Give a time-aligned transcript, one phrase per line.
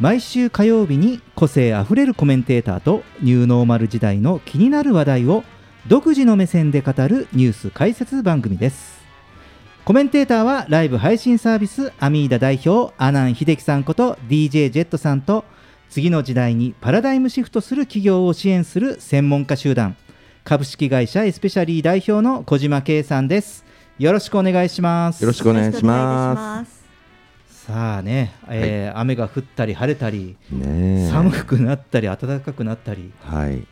[0.00, 5.44] 毎週火曜日に個性あふれるコメンテーターとニューノーマル時代の気になる話題を
[5.88, 8.98] 独自の目線で語るニュース解説番組です。
[9.84, 15.44] コメンテーターはライブ配信サービスアミーダ代表阿南秀樹さんこと DJ ジェットさんと
[15.90, 19.96] 次の時代にパラダイムシフトする企業を支援する専門家集団。
[20.44, 23.66] 株式会社エスペシャリー代表の小島圭さんです。
[23.98, 25.20] よろしくお願いします。
[25.22, 26.79] よろしくお願いします。
[27.70, 33.66] さあね、えー雨が降ったり晴れたりねえ寒くなったり暖かくなったりはい。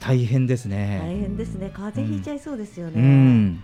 [0.00, 1.00] 大変です大ね。
[1.20, 1.70] 変ですね。
[1.72, 3.00] 風邪ひいちゃいそうですようね。
[3.00, 3.62] ん、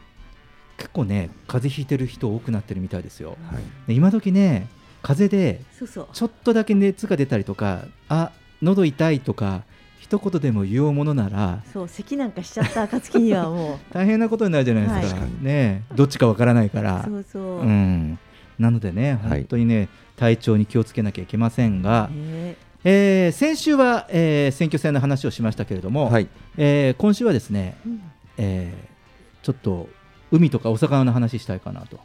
[0.77, 3.31] 結構ね風邪ひいてる人多くなってるみたいですよ。
[3.51, 3.63] はい。
[3.89, 4.69] で今時ね
[5.03, 6.09] 風邪でそうそう。
[6.13, 8.31] ちょっとだけ熱が出たりとかあ
[8.63, 9.63] 喉痛いとか
[10.01, 15.21] 一言でも言おうものならそう咳なんかしちゃった暁にはも 大変なことになるじゃないですか。
[15.23, 17.03] はいねどっちかわからないかうら。
[17.05, 17.43] そうそう。
[17.63, 18.19] うん、
[18.59, 19.41] なのでねはい。
[19.41, 22.57] 本当にね、体調に気をつけなきゃいけませんが、ね。
[22.85, 26.29] えー先週は、えー選挙戦の話をしましたけれども、はい。
[26.57, 28.03] えー今週はですね、うん。
[28.39, 28.99] えー
[29.45, 29.89] ちょっと
[30.31, 32.01] 海とかお魚の話したいかなと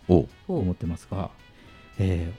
[0.48, 1.30] 思ってますが、
[2.00, 2.32] え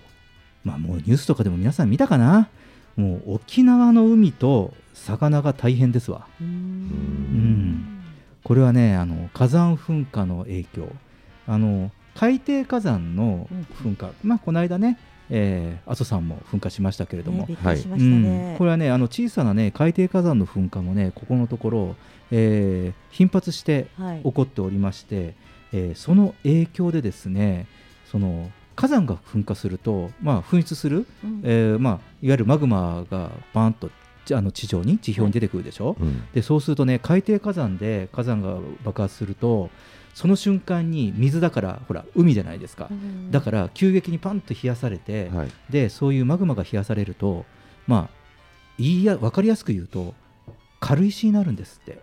[0.64, 2.48] ーまあ、もうニュースとかでも皆さん見たかな？
[2.96, 6.26] もう沖縄の海と魚が大変ですわ。
[6.40, 8.04] うーうんん。
[8.44, 10.88] これはねあの火山噴火の影響。
[11.46, 13.48] あの海底火山の
[13.82, 14.98] 噴火、まあ、この間ね、
[15.30, 17.46] えー阿蘇山も噴火しましたけれども。
[18.58, 21.96] これはねあの小さなね海底火山の噴火もねここのところ、
[22.30, 24.22] えー頻発してはい。
[24.22, 25.34] 起こっておりまして、
[25.72, 27.66] えーその影響でですね
[28.10, 31.40] その火山が噴火すると、まあ、噴出する、うん。
[31.44, 32.00] えーまあ、いわ
[32.32, 33.90] ゆるマグマがバーンと
[34.32, 36.24] あの地上に地表に出てくるでしょ、うん。
[36.32, 39.70] でそうするとね海底火山で火山が爆発すると
[40.14, 43.30] その瞬間に水だからほら海じゃないですか、うん。
[43.30, 45.48] だから急激にパンと冷やされて、はい。
[45.68, 47.44] でそういうマグマが冷やされると
[47.86, 48.24] まあ
[48.78, 50.14] 言いや分かりやすく言うと
[50.80, 52.00] 軽石になるんですって、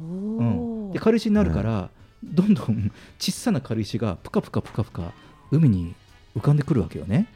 [0.00, 1.90] おうん、ーで軽石になるから、
[2.22, 5.12] どんどん 小さな軽石がぷかぷかぷかぷか
[5.50, 5.94] 海に
[6.36, 7.28] 浮かんでくるわけよね、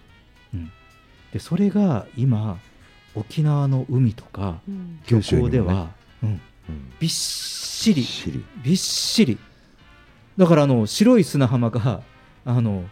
[0.52, 0.72] うん、
[1.32, 2.58] でそれが今
[3.14, 5.00] 沖縄の海とかうん。
[5.08, 5.90] 漁港では、
[6.22, 6.40] うん、うん。
[6.98, 8.02] びっしり。
[8.02, 8.44] しり。
[8.62, 9.38] びっしり
[10.40, 12.00] だからあの白い砂浜が
[12.46, 12.84] あの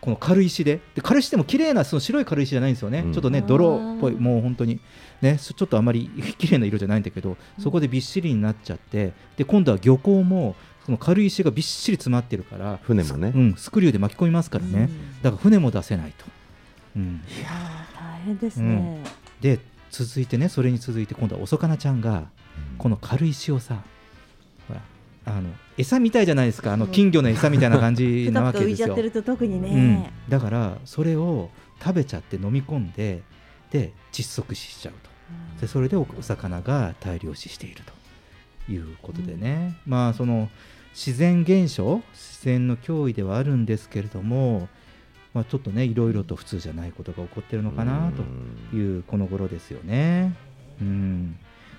[0.00, 3.12] この軽石でで軽石でも綺麗なその白い軽石じゃないんですよね、うん。
[3.12, 4.80] ちょっとね泥っぽいもう本当に。
[5.20, 13.32] ねそちょっとあまり 綺麗な色じゃないんだけどそこでびっしりになっちゃってで今度は漁港もその軽石がびっしり詰まってるから船もね。
[13.32, 13.38] う。
[13.38, 15.22] ん、スクリューで巻き込みますからね、うん。
[15.22, 16.24] だから船も出せないと、
[16.96, 18.98] うん、あー大変ですね。
[19.40, 19.60] で
[19.92, 22.24] 続いてねそれに続いて今度はお魚ちゃんが
[22.78, 23.84] この軽石をさ
[25.24, 26.72] あの餌みたいじゃないですか。
[26.72, 29.62] あの金魚の餌みたいな感じぷなかぷか浮いちゃわけですよ ってると特にうん。
[29.62, 31.50] ね。、だからそれを
[31.82, 33.22] 食べちゃって飲み込んで
[33.70, 35.10] で窒息死しちゃうと。
[35.60, 38.02] でそれでおお魚が大量死していると。
[38.70, 40.48] いうことでね、まあその
[40.92, 44.68] 自然現象自然の脅威ではあるんですけれども、
[45.32, 48.12] まあ、ちょっとねいろいろと普通じゃないことが起こってるのかな
[48.70, 50.34] というこの頃ですよね。
[50.80, 51.36] うん。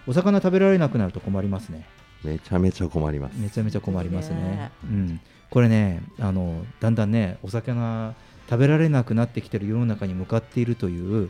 [0.08, 1.86] お魚食べられなくなると困りますね。
[2.24, 3.40] めちゃめちゃ困ります。
[3.40, 4.36] めちゃめちゃ困りますね。
[4.36, 4.72] ね。
[4.84, 8.14] うん、これねあの、だんだんね、お魚
[8.50, 11.30] 食べられなくなってきてる世の中に向かっているという、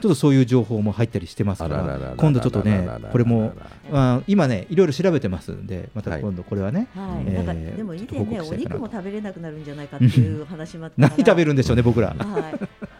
[0.00, 3.54] ちょっとそういう情報も入ったりしてますかあらららららら、今度ちょっとねあららららら、これも、
[3.90, 6.20] まあ、今ね、いろいろ調べてますんで、またはい。
[6.20, 12.08] 今度これはね、はい、えーなんかでも以前ね、お肉も食べれなくなるんじゃないかっていう話もあった 何食べるんでしょうね、僕ら。
[12.08, 12.16] はい、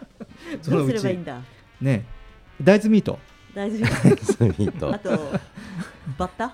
[0.63, 0.93] そのうち。
[0.93, 1.41] どうすればいいんだ？
[1.83, 2.05] ね、
[2.63, 3.19] 大豆ミート、
[3.55, 3.97] 大豆ミート。
[4.41, 4.95] 大豆ミート。
[4.95, 5.11] あと
[6.19, 6.53] バッタ？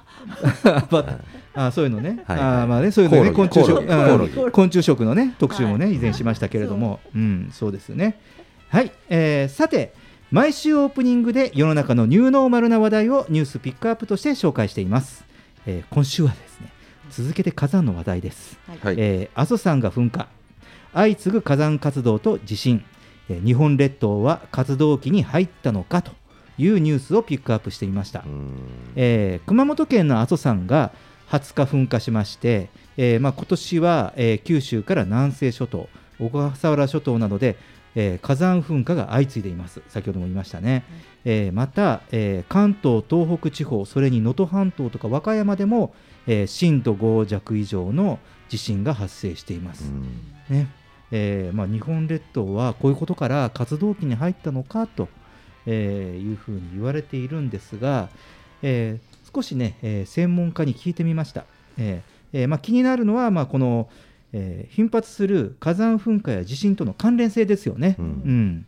[0.90, 1.18] バ
[1.54, 2.38] あそういうのね、はい。
[2.38, 4.50] あーまあねそういうのね昆虫食。
[4.52, 5.94] 昆虫食のね特集もね、はい。
[5.96, 8.18] 以前しましたけれども、うんそうですよね。
[8.68, 9.92] はい、えーさて
[10.30, 15.24] 毎週オープニングで世の中のニューノーマルな話題をニュースピックアップとして紹介しています。
[15.66, 16.72] えー今週はですね
[17.10, 18.58] 続けて火山の話題です。
[18.82, 18.94] はい。
[18.98, 20.26] えー阿蘇山が噴火。
[20.94, 22.82] 相次ぐ火山活動と地震、
[23.28, 26.12] えー日本列島は活動期に入ったのかと
[26.58, 28.24] いうニュースをピックアップしてみました。
[28.96, 30.92] えー熊本県の阿蘇山が
[31.30, 35.88] 20日噴火しまして、えーまあ、今年は、えー九州から南西諸島
[36.18, 37.56] 小笠原諸島などで、
[37.94, 39.80] えー火山噴火が相次いでいます。
[39.88, 40.84] 先ほども言いましたね、
[41.24, 45.94] えーまた、えー関東東北地方それに能登半島とか和歌山でも、
[46.26, 48.18] えー震度5弱以上の
[48.48, 50.02] 地震が発生しています、うん。
[50.54, 50.68] ね。
[51.14, 55.08] えーまあ、日本列島はこういうことから活動期に入ったのかと、
[55.66, 58.08] えーいうふうに言われているんですが、
[58.62, 61.44] えー少しね、えー専門家に聞いてみました、
[61.78, 63.88] えーえーまあ、気になるのは、まあ、この、
[64.32, 67.96] えー頻発する火山噴火や地震との関連性ですよね。
[67.98, 68.04] うん。
[68.04, 68.66] うん。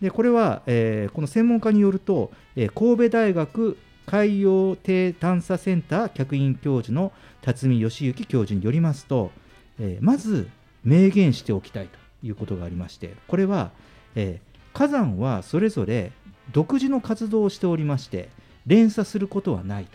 [0.00, 3.76] でこれは、えーこの専門家によると、えー神戸大学
[4.06, 7.10] 海洋低探査センター客員教授の
[7.42, 9.30] 辰巳義行教授によりますと、
[9.78, 10.48] えーまず
[10.84, 13.70] 明言しておきたいということがありましてこれは、
[14.14, 16.10] えー火山はそれぞれ
[16.52, 18.28] 独自の活動をしておりまして
[18.66, 19.86] 連鎖することはない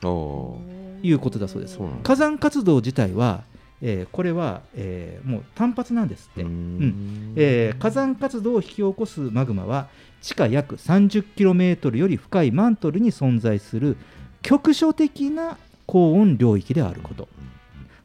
[0.00, 0.58] と
[1.02, 1.78] いうことだそうです。
[2.02, 3.42] 火山活動自体は、
[3.80, 7.32] えーこれは、えーもう単発なんですって、うーん。
[7.36, 9.88] えー火山活動を引き起こすマグマは
[10.22, 13.96] 地下約 30km より深いマントルに存在する
[14.42, 17.28] 局所的な高温領域であること。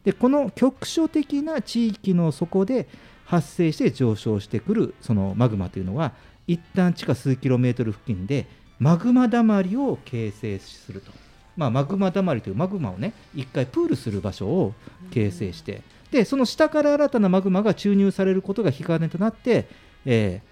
[0.04, 2.88] でこの局所的な地域の底で
[3.26, 6.14] 発生して上昇してくるそのマグマというのは
[6.50, 8.48] 一旦地下数キロメートル付近で
[8.80, 11.12] マグマだまりを形成すると、
[11.56, 14.74] まあ、マグマだまりというマグマをね一回プールする場所を
[15.12, 19.68] 形成してでその下から新たなマグマが注入されることが引か金となって、
[20.06, 20.50] えー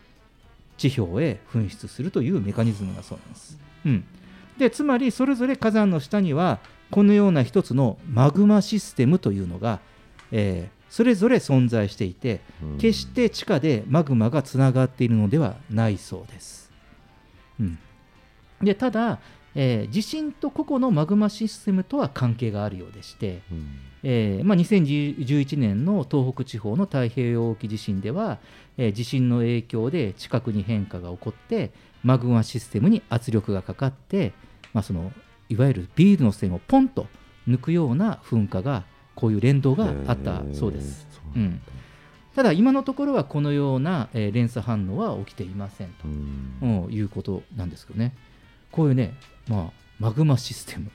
[0.78, 3.58] 地表へ噴出するというメカニズムだそうなんです。
[3.84, 4.06] うん、
[4.60, 6.60] でつまりそれぞれ火山の下には
[6.92, 9.80] このような一つのマグマシステムというのが、
[10.32, 12.78] えーそれぞれ存在していてうん。
[12.78, 16.72] 決して地下でマグマがつながっているのではないそうです。
[17.60, 17.80] うん、
[18.62, 19.20] でただ、
[19.56, 23.68] えー地震と個々のマグマシステムとは関係があるようでして、うん。
[24.04, 28.40] えーまあ、2011年の東北地方の太平洋沖地震では、
[28.78, 31.72] えー地震の影響で地殻に変化が起こって
[32.04, 34.34] マグマシステムに圧力がかかって、
[34.74, 35.12] まあ、その
[35.50, 37.08] いわゆるビールの線をポンと
[37.48, 38.84] 抜くような噴火が
[39.18, 41.08] こういう連動があったそうです。
[41.36, 41.60] うん。
[42.36, 46.86] ただ今のところはこのような、えー連鎖反応は起きていませんと、うん。
[46.86, 48.14] うんいうことなんですけどね。
[48.72, 49.16] こういうね、
[49.48, 50.92] まあ、マグマシステム。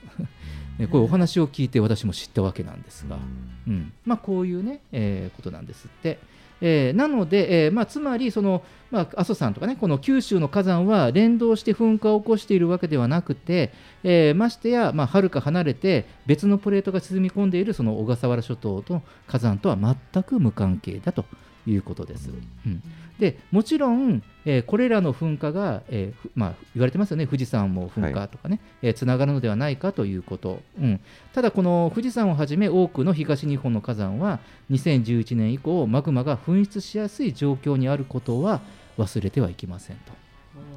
[0.79, 3.19] ねこういうお話を聞いて私も知ったわけなんですが、
[3.67, 3.91] うん。
[4.05, 6.17] まあ、こういうね、えーことなんですって。
[6.65, 13.73] えーなので、えーまあ、つまりその、まあ、阿蘇山とかね、この九州の火山は連動して噴火を起こしているわけではなくて、
[14.03, 21.25] えーましてや、まあ、遥か離れて別のプレートが沈み込んでいるその小笠原諸島と火山とは全く無関係だと
[21.67, 22.29] いうことです。
[22.65, 22.81] うん
[23.19, 30.99] でもちろん、えーこれらの噴火が、えーふまあ、言われてますよね、富士山も噴火とかね、えーつながるのではないかということ、うん、
[31.33, 34.39] ただ、この富士山をはじめ多くの東日本の火山は
[34.71, 38.61] 2011年以降、マグマが噴出しやすい状況にあることは
[38.97, 40.13] 忘れてはいけませんと。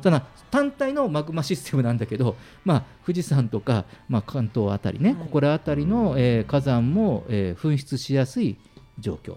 [0.03, 5.19] ただ単体のマグマシステムなんだけど、まあ、富士山とか、まあ、関東あたりね、はい。
[5.19, 8.57] ここらあたりの、えー火山も、えー噴出しやすい
[8.99, 9.37] 状況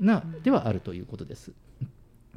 [0.00, 1.52] なではあるということです。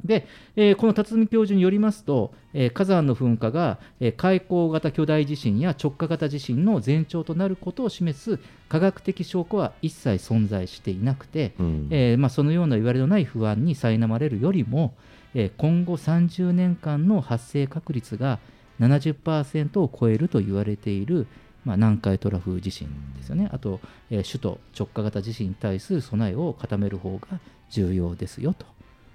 [0.04, 0.26] で、
[0.56, 8.38] えーこの辰巳教授によりますと、えー火山の噴火が、えー海溝型巨大地震や直下型地震の前兆となることを示す
[8.68, 11.88] 科学的証拠は一切存在していなくて、うん。
[11.90, 14.94] えーまあ、そのような言われのない不安に苛まれるよりも、
[15.34, 18.38] えー今後30年間の発生確率が
[18.80, 21.26] 70%を超えると言われている、
[21.64, 23.80] まあ、南海トラフ地震ですよね、あと、
[24.10, 27.38] えー首都直下型地震に対する備えを固める方が
[27.70, 28.66] 重要ですよと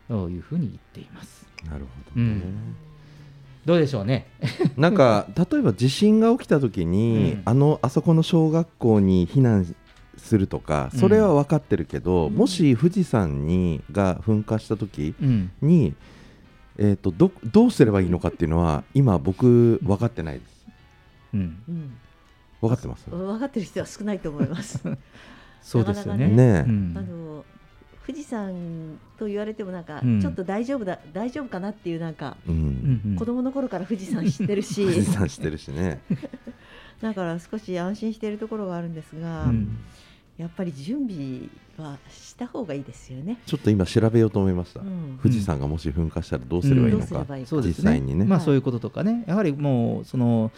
[0.10, 1.48] いうふうに言っています。
[1.66, 2.42] なるほどね、
[3.66, 4.28] どうでしょうね。
[4.78, 7.42] なんか例えば地震が起きた時に、うん。
[7.46, 9.76] あのあそこの小学校に避難
[10.18, 15.52] するとかそれは分かってるけど、もし富士山にが噴火した時うん。
[15.62, 15.96] に、
[16.78, 20.66] えー、とどどうすればいいのかっていうのは今僕分かってないです。
[21.34, 21.98] うん、うん
[22.62, 23.10] 分かってます？
[23.10, 24.82] 分かってる人は少ないと思います。
[25.62, 26.28] そうですよね。
[26.28, 26.66] ねえ。
[26.68, 26.94] うん。
[26.96, 27.46] あの
[28.06, 30.22] 富士山と言われてもなんかうん。
[30.22, 32.56] ちょっと大丈夫だ、大丈夫かなっていうなんかうん。
[32.56, 33.16] うんうん。
[33.16, 34.86] 子供の頃から富士山知ってるし。
[34.86, 36.00] 富士山してるしね。
[37.02, 39.78] だから少し安心しているところがあるんですが、うん。
[40.38, 43.38] やっぱり準備はした方がいいですよね。
[43.46, 45.20] ちょっと今調べようと思いました、うん。
[45.22, 47.06] 富士山がもし噴火したらどうすればいいのか。
[47.06, 47.50] どうすればいいか。
[47.50, 48.46] そうですね実際にね、まあ、はい。
[48.46, 50.52] そういうこととかね、やはりもうその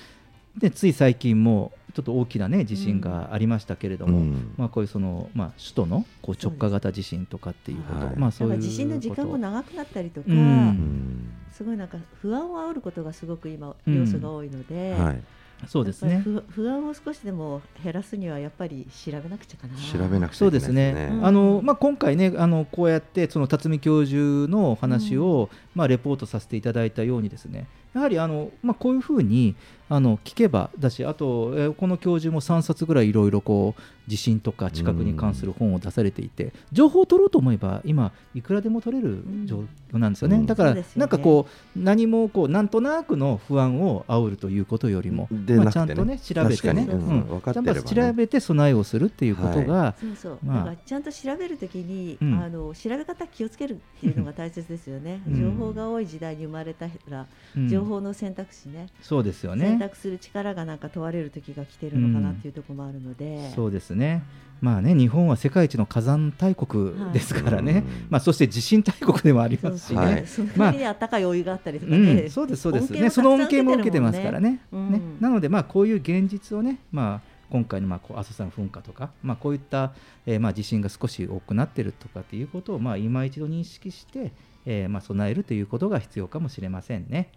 [0.57, 4.53] でつい最近もちょっと大きな、ね、地震がありましたけれども、うん。
[4.55, 8.15] まあ、こういうその、まあ、首都のこう直下型地震とかっていうこと、はい。
[8.15, 10.37] まあ、そ地震の時間も長くなったりとか、うん。
[10.37, 13.99] うんすごいなんか不安を煽ることがすごく今うん。
[13.99, 15.21] 要素が多いので、はい、
[15.65, 16.21] そうですね。
[16.23, 19.75] 不不安を少しでも減らすにはやっぱり調べなくちゃかな。
[19.75, 29.55] 調べなくちゃそいうけないですね、あのまあ、今回ねあのこうやってその辰巳教授のお話を、まあ、レポートさせていただいたようにですねやはりあの、まあ、こういうふうに
[29.89, 40.45] あの聞けばだしあと、えーこの教授も3冊ぐらいいろいろこう地震とか地殻に関する本を出されていて、情報を取ろうと思えば今いくらでも取れる状況なんですよね、うん。
[40.45, 40.85] だから、ね。
[40.95, 46.87] なんかこう何もこうなんとなくの不安を煽るということよりも、まあ、ちゃんとね調べてね。
[46.89, 47.21] うん。
[47.27, 50.57] 分かってちゃんと調べて備えをするっていうことが、そうそう、まあ。
[50.59, 52.39] だからちゃんと調べるときに、うん。
[52.39, 55.21] あの調べ方気をつけるっていうのが大切ですよね。
[55.27, 55.39] うん。
[55.39, 57.25] 情報が多い時代に生まれたら、
[57.57, 57.67] うん。
[57.67, 58.87] 情報の選択肢ね。
[59.01, 59.85] そうですよ選ね。
[59.87, 64.23] 択する力がなんか問われる時が来てるのかなっていうところもあるので、そうですね。
[64.59, 70.27] まあね、日本は世界一の火山大国ですからね、はいまあ、そして地震大国でもありますしね、はい。
[70.27, 74.61] そのまあ国にあったかいお湯があったりとかうね、ん、そうです、そうです、ね、その恩恵も受けてますからね。
[74.71, 74.91] うん。
[74.91, 75.01] ね。
[75.19, 79.93] なので、まあ、こういう現実をね、まあ、今回のまあこう阿蘇山噴火とか、まあ、こういった、
[80.25, 84.31] えーまあ地震が少し多くなっているとかっていうことを、まあ、今一度認識して、
[84.65, 87.29] えーまあ、備えるということが必要かもしれませんね。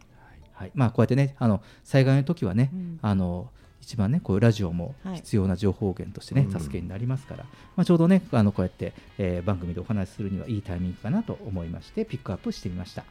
[0.60, 0.72] はい。
[0.74, 2.98] まあ、こうやってね、あの災害の時はね、うん。
[3.00, 3.48] あの
[3.80, 5.16] 一番ね、こういうラジオもはい。
[5.16, 6.60] 必要な情報源としてね、うん。
[6.60, 7.44] 助けになりますから、
[7.76, 13.04] まあ、ちょうどね、あのこうやって、えー番組でお話しするにはいいタイミングかなと思いまして、ピックアップしてみました。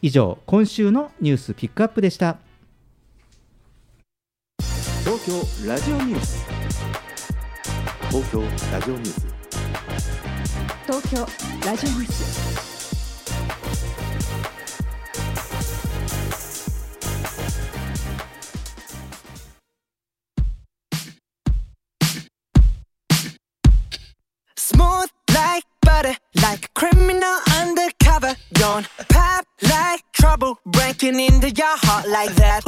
[0.00, 2.38] 以上、今週のニュースピックアップでした。
[5.04, 6.46] 東京ラジオニュース。
[8.08, 8.42] 東京
[8.72, 9.26] ラジオニュース。
[10.86, 11.18] 東京
[11.66, 12.67] ラジオニュース
[26.04, 28.34] like like a criminal undercover.
[28.52, 32.62] Don't pop like trouble, breaking into your heart like that.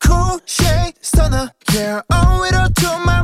[0.00, 3.15] Cool shade stunner, yeah, owe it all to my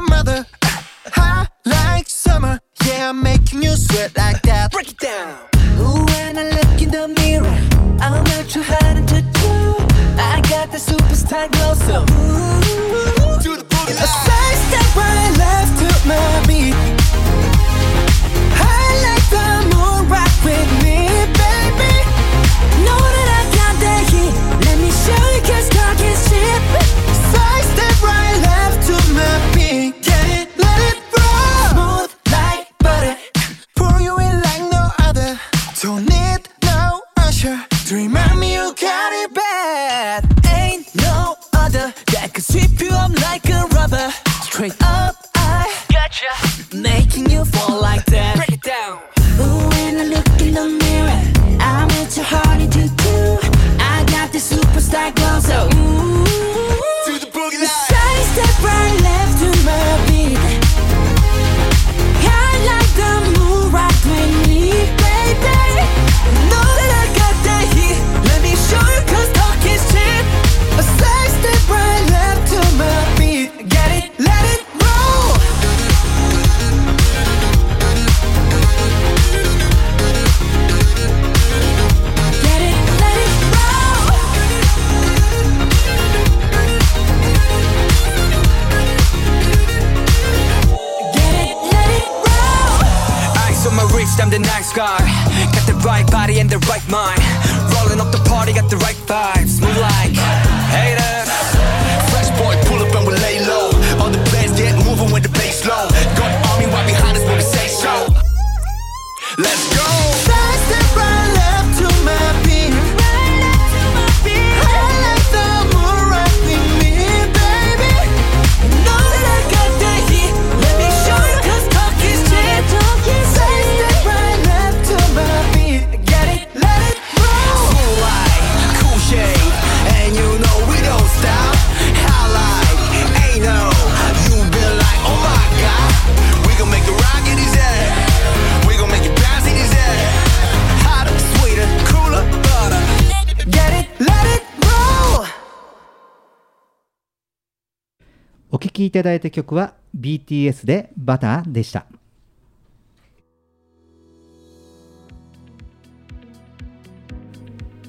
[148.93, 151.87] いただいた曲は BTS でバターでした。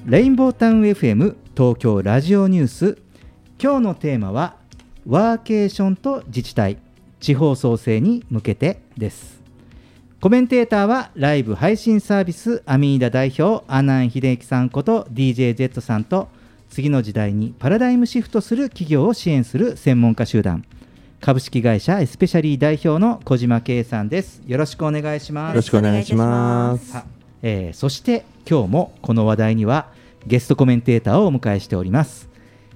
[0.06, 2.98] レインボータウン FM 東京ラジオニュース。
[3.62, 4.56] 今日のテーマは
[5.06, 6.78] ワーケーションと自治体。
[7.20, 9.42] 地方創生に向けてです。
[10.22, 16.28] コメンテーターはライブ配信サービスアミーダ代表阿南秀樹さんこと DJZ さんと
[16.70, 20.64] 次の時代にパラダイムシフトする企業を支援する専門家集団。
[21.24, 24.42] 株式会社エスペシャリー代表の小島圭さんです。
[24.46, 25.50] よろしくお願いします。
[25.52, 26.98] よろしくお願いします。
[27.40, 29.86] えーそして今日もこの話題には
[30.26, 32.28] ゲストコメンテーターをお迎えしております。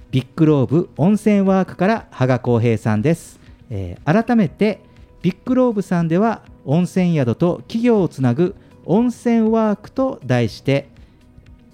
[0.09, 3.39] ビッグローブ温泉ワークから羽賀光平さんです、
[3.69, 4.79] えー改めて
[5.21, 10.89] ビッグローブさんでは温泉宿と企業をつなぐ温泉ワークと題して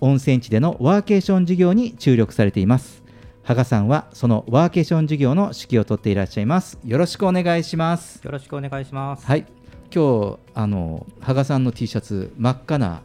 [0.01, 3.04] 温泉地でのワーケーション事業に注力されています
[3.47, 6.79] 羽賀さんはそのワーケーション事業の指揮を取っていらっしゃいます。
[6.83, 8.19] よろしくお願いします。
[8.23, 9.25] よろしくお願いします。
[9.27, 9.45] はい。
[9.93, 13.01] 今日あの羽賀さんの T シャツ真っ赤な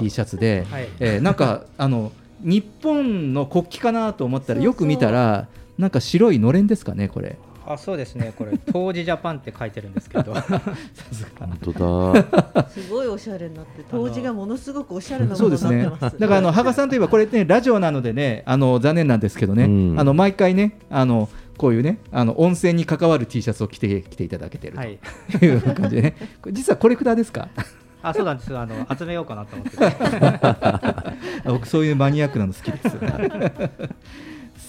[0.00, 0.88] T シャツで、はい。
[0.98, 7.36] えーなんかあの日本の国旗かなと思ったらよく見たらなんか白いのれんですかねこれ
[7.72, 8.32] あ、そうですね。
[8.36, 10.32] これ当時ジャパンって書いてるんですけど。
[10.34, 11.72] 本当
[12.52, 12.68] だ。
[12.68, 16.18] すごいおしゃれになって当時がものすごくおしゃれなもそうですねのになってます。
[16.18, 24.98] だからあの羽賀さんといえばこれねラジオなのでねあの残念なんですけどね、うんあの毎回ねあのこういうねあの温泉に関わる T シャツを着て着ていただけてるはい。
[25.38, 27.48] という感じでねこれ実はコレクターですか？
[28.00, 28.56] あ、そうなんです。
[28.56, 29.76] あの集めようかなと思って
[31.50, 32.96] 僕そういうマニアックなの好きです。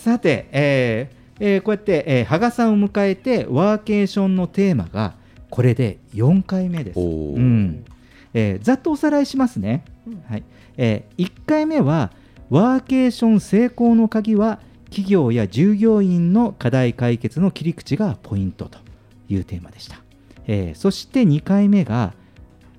[0.03, 5.15] さて、えーえーこうやって、えー、羽賀さんを迎えてワーケーションのテーマが
[5.49, 6.99] これで4回目です。
[6.99, 7.85] うん
[8.33, 9.83] えーざっとおさらいしますね。
[10.27, 10.43] はい
[10.77, 12.11] え1回目は
[12.49, 18.79] ワーケーション成功の鍵は企業や従業員の課題解決の切り口がポイントと
[19.27, 20.01] いうテーマでした。
[20.47, 22.13] えーそして2回目が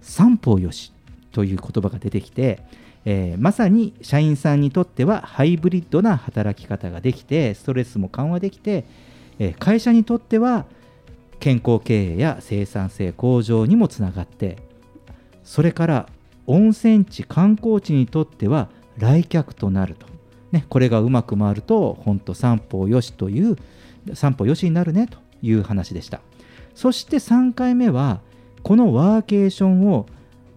[0.00, 0.92] 三方よし
[1.32, 2.62] という言葉が出てきて、
[3.04, 8.84] えーまさに社員さんにとってはハイブリッドな働き方ができてストレスも緩和できて、
[9.38, 10.66] えー会社にとっては
[11.38, 14.58] 健康経営や生産性向上にもつながって
[15.42, 16.08] それから
[16.46, 20.06] 温泉地観光地にとっては来客となると、
[20.52, 23.56] ね、これがうまく回ると本当三方よしという
[24.14, 26.20] 三方よしになるねという話でした。
[26.74, 28.20] そして3回目は
[28.62, 30.06] このワーケーションを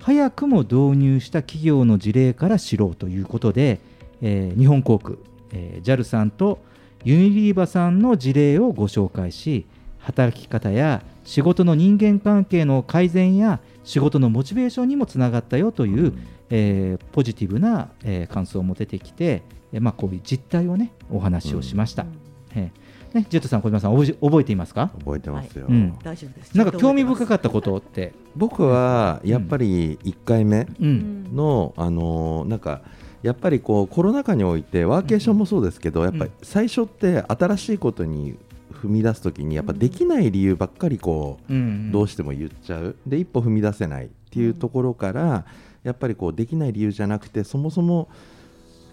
[0.03, 3.79] 早くも導入した企業の事例から知ろうということで、
[4.21, 5.17] えー日本航空、
[5.53, 6.59] えー JAL さんと
[7.05, 9.65] ユニリーバさんの事例をご紹介し
[9.99, 16.13] 働き方や仕事の人間関係の改善や仕事のモチベーションにもつながったよという、
[16.49, 22.05] えーポジティブな、えー感想も出てきて、えーまあ、こういう実態をねお話をしました。
[22.55, 22.82] えー
[23.13, 24.91] ね、ジェットさん、小島さん覚え覚えていますか？
[24.99, 25.67] 覚えてますよ。
[25.69, 25.93] うん。
[26.04, 26.58] 大丈夫です。
[26.58, 31.36] なんか興味深かったことって、僕はやっぱり1回目うん。
[31.36, 32.82] の、あのーなんか
[33.21, 38.36] やっぱりこうコロナ禍においてワーケーションもそうですけど、やっぱり最初って新しいことに
[38.73, 42.95] 踏み出すときにやっぱできない理由ばっかりこう、うんどうしても言っちゃう。
[43.08, 45.45] で一歩踏み出せないっていうところから、
[45.84, 48.10] やっぱりこうできない理由じゃなくてそもそも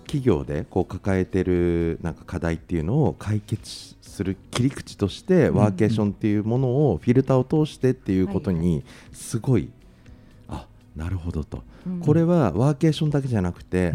[0.04, 9.70] 企業でこう抱えてるなんか課題っていうのを解決する切り口としてんワーケーションっていうものをフィルターを通してっていうことにすごい、
[10.46, 12.00] あなるほどと、うん。
[12.00, 13.94] これはワーケーションだけじゃなくて、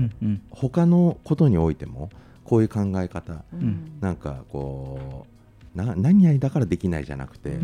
[0.49, 2.09] 他のことにおいても
[2.43, 3.91] こういう考え方、うん。
[4.01, 5.27] なんかこ
[5.75, 7.59] うな何々だからできないじゃなくて、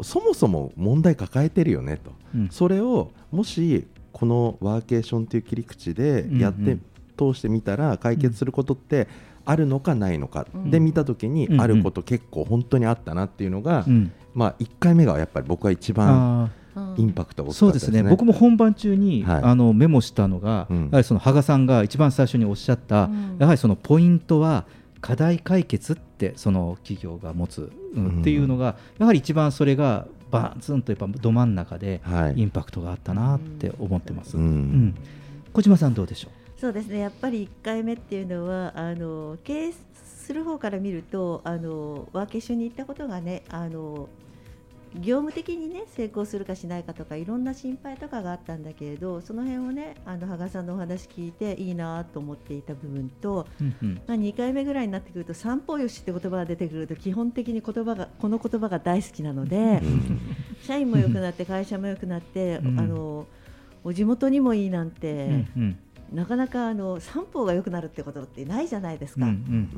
[0.00, 2.48] うそもそも問題抱えてるよねと、うん。
[2.50, 6.82] それをもしこのワーケーションという切り口でやって、うんうん。
[7.20, 9.06] 通してみたら解決することって
[9.44, 10.70] あるのかないのか、うん。
[10.70, 14.12] で見た時にあること結構本当にあったなっていうのが、うん。
[14.34, 17.92] まあ、1回目がやっぱり僕は一番あインパクトが大きかそうったですね。
[17.92, 18.10] ですね。
[18.10, 19.42] 僕も本番中に、はい。
[19.42, 20.84] あのメモしたのが、うん。
[20.84, 23.36] やはりその羽賀さんが一番最初におっしゃった、うん。
[23.38, 24.66] やはりそのポイントは
[25.00, 28.20] 課題解決ってその企業が持つ、うんうん。
[28.20, 32.40] っていうのがやはり一番それがバツンとやっぱど真ん中ではい。
[32.40, 34.36] インパクトがあったなって思ってます。
[35.52, 36.28] 小島さんどうでしょ
[36.60, 36.98] そうですね。
[36.98, 44.10] やっぱり1回目っていうのはあの経営する方から見るとあのワーケーションに行ったことがねあの
[44.94, 53.94] 業務的にね成功するかしないかとかいろんな心配とかがあったんだけれどその辺をねあの羽賀さんのお話聞いていいなと思っていた部分と、う、うんうん。
[54.06, 59.80] まあ、2回目ぐらいになってくると三方よしって言葉が出てくると基本的に言葉がこの言葉が大好きなので、
[60.66, 62.78] 社員も良くなって会社も良くなって、うん。
[62.78, 63.26] あの
[63.82, 65.24] お地元にもいいなんて。
[65.24, 65.78] うんうん
[66.12, 69.32] なかなかあの三方が良くなるってことってないじゃないですうんうか。
[69.32, 69.68] ん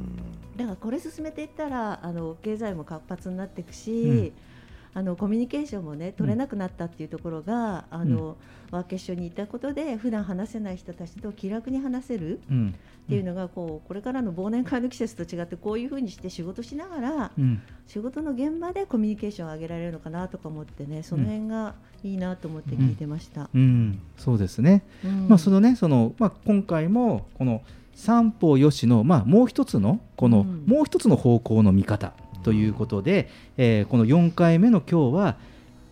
[0.56, 4.32] だからこれ進めていったらあの経済も活発になっていくし、うん
[4.94, 8.36] あのコミュニケーションもね取れなくなったっていうところが、あの
[8.70, 12.74] ワーケーションに行ったことで普段話せない人たちと気楽に話せるうん。
[13.02, 17.60] っていうのがこうこれからの忘年会の季節と違ってこういうふうにして仕事しながら、うん。
[17.86, 21.74] 仕事の現場でコミュニケーションを上げられるのかなとか思ってねその辺が
[22.04, 23.50] いいなと思って聞いてました。
[23.54, 24.82] うん、そうですね。
[25.04, 25.28] うん。
[25.28, 27.62] まあそのねそのまあ今回もこの
[27.94, 30.64] 三方よしのまあもう一つのこの、うん。
[30.66, 35.36] もう一つの方向の見方ということで、えーこの4回目の今日は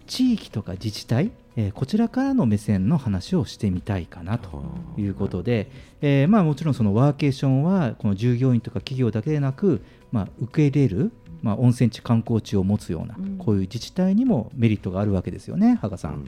[0.06, 4.62] 地域とか自治体、えーこちらからの目線の話をしてみたいかなと
[4.98, 9.82] いうことで、えーまあもちろんそのワーケーションはこの従業員とか企業だけでなく、
[10.12, 11.12] まあ受け入れる。
[11.42, 16.26] まあ、温泉地観光地を持つような、うんこういう自治体にもメリットがあるわけですよね、羽賀さん。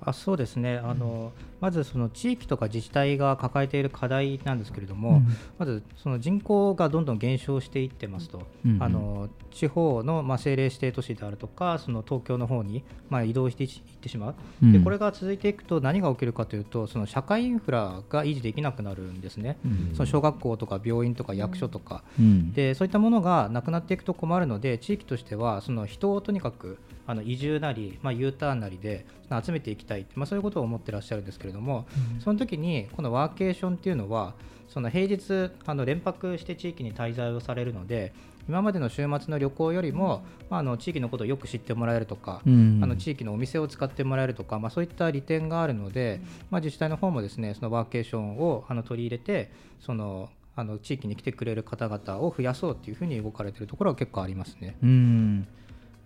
[0.00, 1.32] あそうですねあの、
[1.64, 5.26] まずその地域とか自治体が抱えている課題なんですけれども、うん。
[5.58, 8.82] まずその人口がどんどん減少していってますと、うん。
[8.82, 14.72] あの地方の、まあ、政令指定都市であるとか、その東京の方に、まあ、移動していってしまう、うん。
[14.74, 19.90] で、これが続いていくと、何が起きるかというと、その社会インフラが維持できなくなるんですね、うん。
[19.94, 22.52] その小学校とか病院とか役所とか、うん。
[22.52, 29.06] でそういったものがなくなっていくと困るので地域としてはその人をとにかくあの移住なり、まあ、U ターンなりで
[29.42, 31.86] 集めていきたいまあ、そういうことを思ってらっしゃるんですけれども、
[32.20, 34.34] その時にこのワーケーションっていうのは
[34.68, 38.12] その平日あの連泊して地域に滞在をされるので
[38.48, 42.80] 今までの週末の旅行よりも、まあ、あの地域のことをよく知ってもらえるとか、うん。
[42.82, 54.76] あの地域のお店を使ってもらえるとか、まあ、そういった利点があるので、まあ、自治体の方もですねそのワーケーションをあの取り入れてそのあの地域に来てくれる方々を増やそうっていうふうに動かれているところは結構ありますね。
[54.82, 55.46] うん。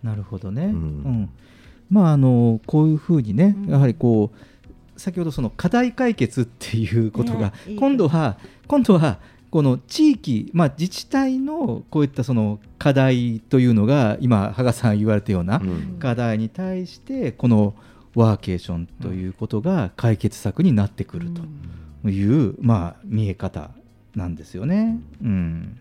[0.01, 1.29] なるほどね、うん。
[1.89, 4.58] まああのこういうふうにね、やはりこう
[4.99, 15.61] 先ほどその課題解決っていうことが、今度は今度はこの地域、まあ、自治体のこういったその課題というのが今羽賀さん言われたような
[15.99, 17.73] 課題に対してこの
[18.15, 21.31] ワーケーションということが解決策になってくる
[22.03, 23.71] という、まあ、見え方
[24.15, 24.99] なんですよね。
[25.23, 25.79] うん。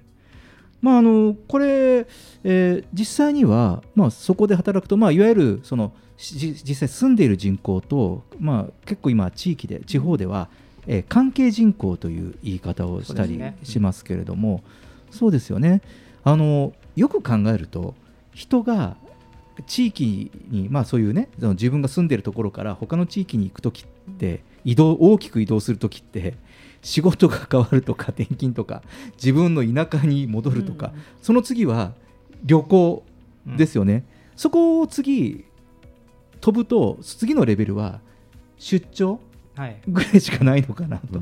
[0.80, 2.06] まあ、あのこれ、
[2.44, 10.48] えー実際には、まあ、そこで働くと、まあ、いわゆるそのし実際住んでいる人口と、まあ、結構今地域で地方では、
[10.86, 14.62] えー関係人口という言い方をしたりしますけれども
[15.10, 15.80] そうですよね。
[16.24, 17.94] あのよく考えると
[18.34, 18.96] 人が
[19.66, 26.34] 地域に、まあ、そういうねその自分が住んでいるところから他の地域に行く時って移動大きく移動する時って
[26.82, 28.82] 仕事が変わるとか転勤とか
[29.14, 31.92] 自分の田舎に戻るとか、その次は
[32.44, 33.02] 旅行
[33.56, 34.04] ですよね、
[34.36, 35.44] そこを次
[36.40, 38.00] 飛ぶと次のレベルは
[38.58, 39.20] 出張
[39.54, 39.80] はい。
[39.88, 41.18] ぐらいしかないのかなと、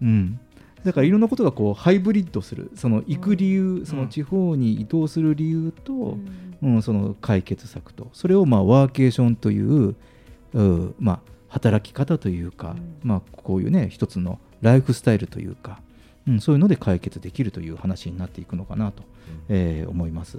[0.00, 0.40] うん。
[0.84, 2.70] だからいろんなことがこうハイブリッドする。
[2.74, 6.16] その行く理由、その地方に移動する理由と、
[6.62, 6.82] うん。
[6.82, 8.08] その解決策と。
[8.14, 9.94] それをまあワーケーションという
[10.54, 15.80] うまあ、働き方というか、まあ、こういうね一つのライフスタイルというか、
[16.28, 19.02] うん、そういうので解決できるという話になっていくのかなと、
[19.48, 20.38] えー思います。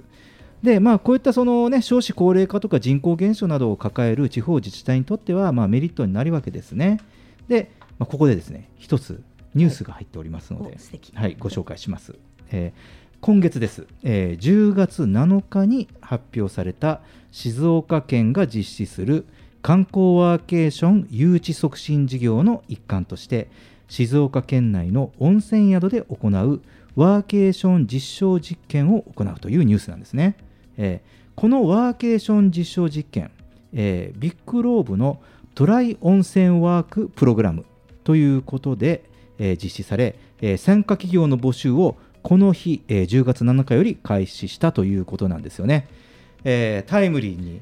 [0.64, 7.00] でまあ、こういったその、ね、少子高齢化とか人口減少などを抱える地方自治体にとっては、まあ、メリットになるわけですね。
[7.48, 9.22] で、まあ、ここでですね一つ
[9.54, 12.14] ニュースが入っておりますので、お素敵はい、ご紹介します。
[12.50, 17.00] えー今月です、えー10月7日に発表された
[17.30, 19.24] 静岡県が実施する
[19.62, 23.48] 観光ワーケーション誘致促進事業の一環として
[23.88, 26.60] 静岡県内の温泉宿で行う
[26.96, 30.36] ワーケーション実証実験を行うというニュースなんですね。
[30.76, 33.32] えーこのワーケーション実証実験、
[33.72, 35.20] えービッグローブの
[35.56, 37.64] トライ温泉ワークプログラム
[38.04, 39.02] ということで、
[39.38, 45.88] えー実施され、えー参加企業の募集をこの日、えー10月7日より開始したということなんですよね。
[46.44, 47.60] えータイムリーに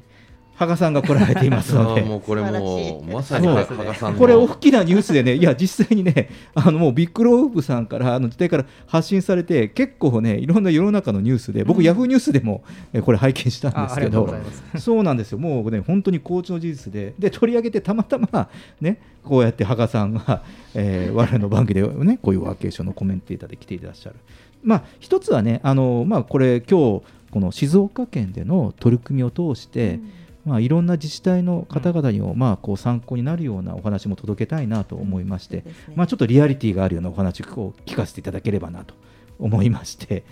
[0.55, 2.01] 羽賀さんが来られていますので。
[2.03, 12.63] もうこれもうまさに羽賀さんのこれ大きなニュースでねいや実際にね あのもうビッグローブさんからあの時代から発信されて結構ねいろんな世の中のニュースで僕、ヤフーニュースでも
[12.93, 14.33] えこれ拝見したんですけど。
[14.77, 15.37] そうなんですよ。
[15.37, 17.13] もうね本当に好調の事実で。
[17.17, 20.43] で取り上げてたまたまねこうやって羽賀さんが、
[20.75, 24.15] えー我々の番組でねこういうワーケーションのコメンテーターで来ていらっしゃる。
[24.63, 29.99] まあ一つはねあのまあこれ今日この静岡県での取り組みを通して、
[30.45, 35.63] まあ、いろんな自治体の方々にも、まあ、こう参考になるようなお話も届けたいなと思いまして、
[35.95, 38.93] まあ、ちょっとリアリティがあるようなお話を聞かせていただければなと
[39.39, 40.23] 思いまして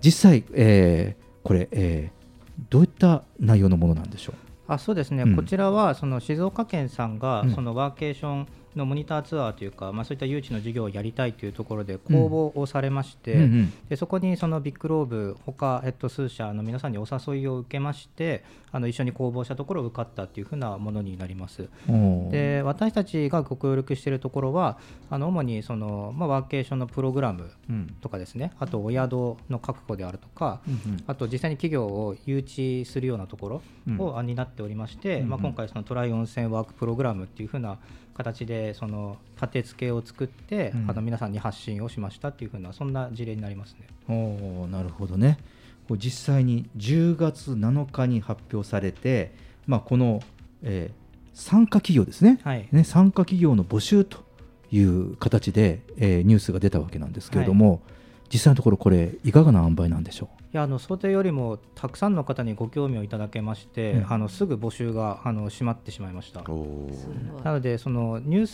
[0.00, 2.22] 実際、えーこれ、えー
[2.68, 4.34] どういった内容のものなんでしょう？
[4.68, 5.36] あそうですね、うん。
[5.36, 7.54] こちらはその静岡県さんがうん。
[7.54, 12.12] そのワーケーションのモニターツアーというか、まあ、そういった誘致の事業をやりたいというところで公
[12.54, 13.72] 募をされまして、うんうん。
[13.88, 21.68] でそこにそのビッグローブほか、えっと、数社の皆さんにお誘いを受けましてあの一緒に公募したところ受かったというふうなものになります。
[22.30, 24.78] で私たちがご協力しているところは
[25.10, 27.94] あの主にその、まあ、ワーケーションのプログラムうん。
[28.00, 31.04] とかですねあとお宿の確保であるとか、うんうん。
[31.06, 33.62] あと実際に企業を誘致するようなところ
[33.98, 34.26] をうん。
[34.26, 37.78] 担っておりまして、うんうんまあ、今回そのトライ温泉ワークプログラムっていうふうな
[38.14, 40.90] 形でその立て付けを作って、うん。
[40.90, 43.86] あの皆さんに発信をしましたっていうふうなそんな事例になりますね。
[44.08, 45.38] おーなるほどね。
[45.88, 49.34] こう実際に10月7日に発表されて、
[49.66, 50.22] まあ、この、
[50.62, 51.02] えー
[51.34, 52.68] 参加企業ですね,、はい。
[52.72, 54.18] ね参加企業の募集と
[54.70, 57.80] いう形で、えーニュースが出たわけなんですけれども、
[58.30, 64.12] 実際のところこれいかがな塩梅なんでしょいやあの想定よりもたくさんの方にご興味をいただけまして、うん。
[64.12, 66.42] あのすぐ募集があの閉まってしまいました。
[66.42, 68.46] なのでそのニュー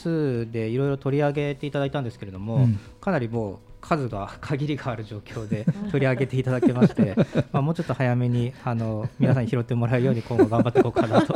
[0.47, 2.79] スでいろいろ取り上げていただいたんですけれども、うん。
[3.01, 7.15] かなりもう数が限りがある状況で 取り上げていただけまして
[7.53, 11.35] まあもうちょっと早めにあの皆さんに拾ってもらえるように 今後頑張っていこうかなと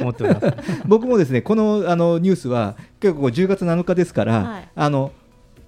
[0.00, 0.46] 思っております。
[0.46, 0.54] う
[0.86, 4.68] 僕もですねこのあのニュースは結構10月7日ですから、はい。
[4.74, 5.12] あの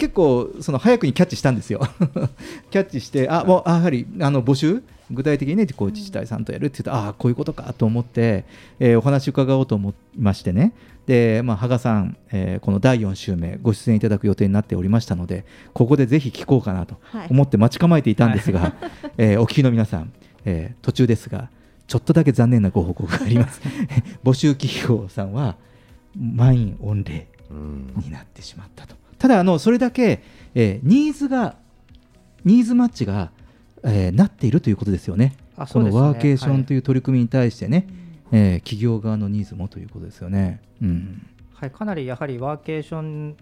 [0.02, 1.78] 結構その早くにキャッチしたんですよ。
[2.72, 8.44] キャッチしてあもうあやはりあの募集具体的にねこう自治体さんとやるって言うと、ああこういうことかと思って、
[8.80, 10.72] えーお話伺おうと思いましてね。
[11.06, 17.28] で、まあ、羽賀さん、えーこの第4週目ご出演いただく予定になっておりましたのでここでぜひ聞こうかなとはい。
[17.30, 18.74] 思って待ち構えていたんですが、
[19.18, 20.12] えーお聞きの皆さん、
[20.44, 21.48] えー途中ですが
[21.86, 23.60] ちょっとだけ残念なご報告があります。
[24.24, 25.54] 募集企業さんは
[26.18, 27.28] 満員御礼
[28.04, 28.96] になってしまったと。
[29.22, 30.20] ただあのそれだけ、
[30.52, 31.54] えーニーズが
[32.44, 33.30] ニーズマッチが、
[33.84, 35.36] えーなっているということですよね。
[35.54, 37.86] このあそうですねワーケーショはいンという取り組みに対してね、
[38.32, 40.60] えー企業側のニーズもということですよね。
[40.82, 41.24] うん。
[41.54, 43.36] はい、かなりやはりワーケーション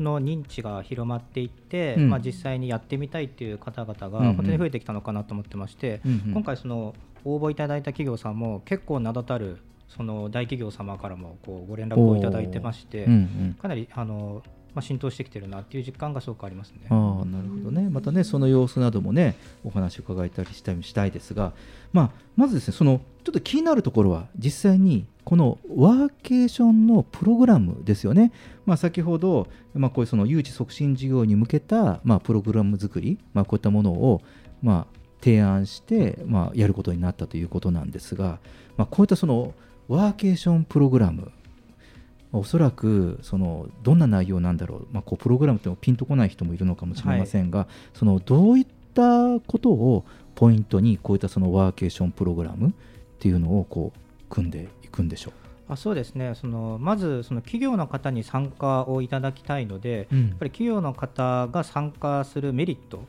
[0.00, 6.94] の認知が広まっていって、うんまあ、実際にやってみたいっていう方々が本当に増えてきたのかなと思ってまして、うんうん今回その
[7.26, 14.42] 応募いただいた企業さんも結構名だたるその大企業様からもこうご連絡をいただいてまして、うんうんかなりあの、
[14.78, 16.86] まあ、浸透してきてるなっていう実感がすごくありますね。
[16.88, 17.90] ああなるほどね。
[17.90, 21.52] またねその様子などもねお話を伺えたりしたりしたいですが、
[21.92, 28.30] まあ、まずですねそのちょっと気になるところは実際にこのワーケーションのプログラムですよね、
[28.66, 34.22] まあ、先ほど、まあ、こういうその誘致促進事業に向けた、まあ、プログラム作り、まあ、こういったものを、
[34.62, 38.38] まあ、提案して、まあ、やることになったということなんですが、
[38.76, 39.54] まあ、こういったその
[39.88, 41.32] ワーケーションプログラム
[42.32, 52.72] おそらくそのどんな内容なんだろう、まあ、こうプログラムってもピンとこない人もいるのかもしれませんが、そのどういったことをポイントにこういったそのワーケーションプログラムっ
[53.18, 55.32] ていうのをこう組んでいくんでしょ
[55.68, 56.34] あそうですね。
[56.34, 60.28] そのまずその企業の方に参加をいただきたいので、うん。
[60.28, 63.04] やっぱり企業の方が参加するメリット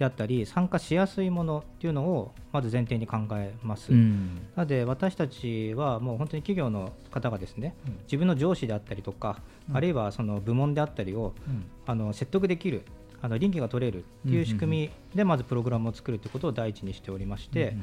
[0.00, 4.36] であったり参加しやすいものっていうのをまず前提に考えます、うん。
[4.56, 9.76] なので私たちはもう本当に企業の方がですね、自分の上司であったりとか、うん。
[9.76, 11.64] あるいはその部門であったりを、うん。
[11.86, 12.82] あの説得できる
[13.20, 17.76] あの臨機が取れるっていう仕組みでまずプログラムを作るということを第一にしておりまして、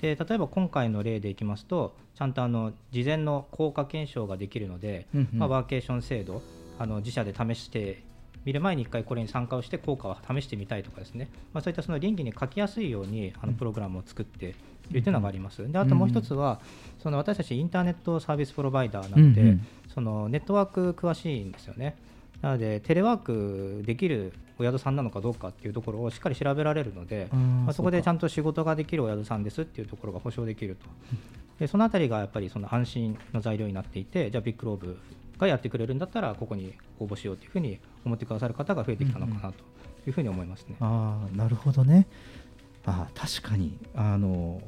[0.00, 5.38] で例えば今回の例でいきますとちゃんとあの事前の効果検証ができるので、うんうん。
[5.40, 6.42] まあ、ワーケーション制度
[6.78, 8.04] あの自社で試して
[8.46, 14.54] 見る前に1回これに参加をして効果を試してみたいとかですね、まあ、そういったその倫理に書きやすいようにあのプログラムを作って
[14.90, 15.70] いるというのがあります。
[15.70, 16.60] であともう一つは
[17.02, 19.58] その私たちインターネットサービスプロバイダーなので、
[19.92, 21.96] そのネットワーク詳しいんですよね。
[22.40, 30.86] なのでテレワークできるお宿さんなのかどうかっていうところをしっかり調べられるので、まあ、そこでちゃんと仕事ができるお宿さんですっていうところが保証できると。
[31.58, 34.98] でそのあたりがやっぱりその安心の材料になっていて、じゃあビッグローブ
[35.38, 39.64] がやってくれるんだったら、ここに応募しようというふうに思ってくださる方が増えてきたのかなと
[40.06, 40.76] いうふうに思いますね。
[40.80, 42.06] ああなるほどね
[42.84, 44.60] あー確かにあの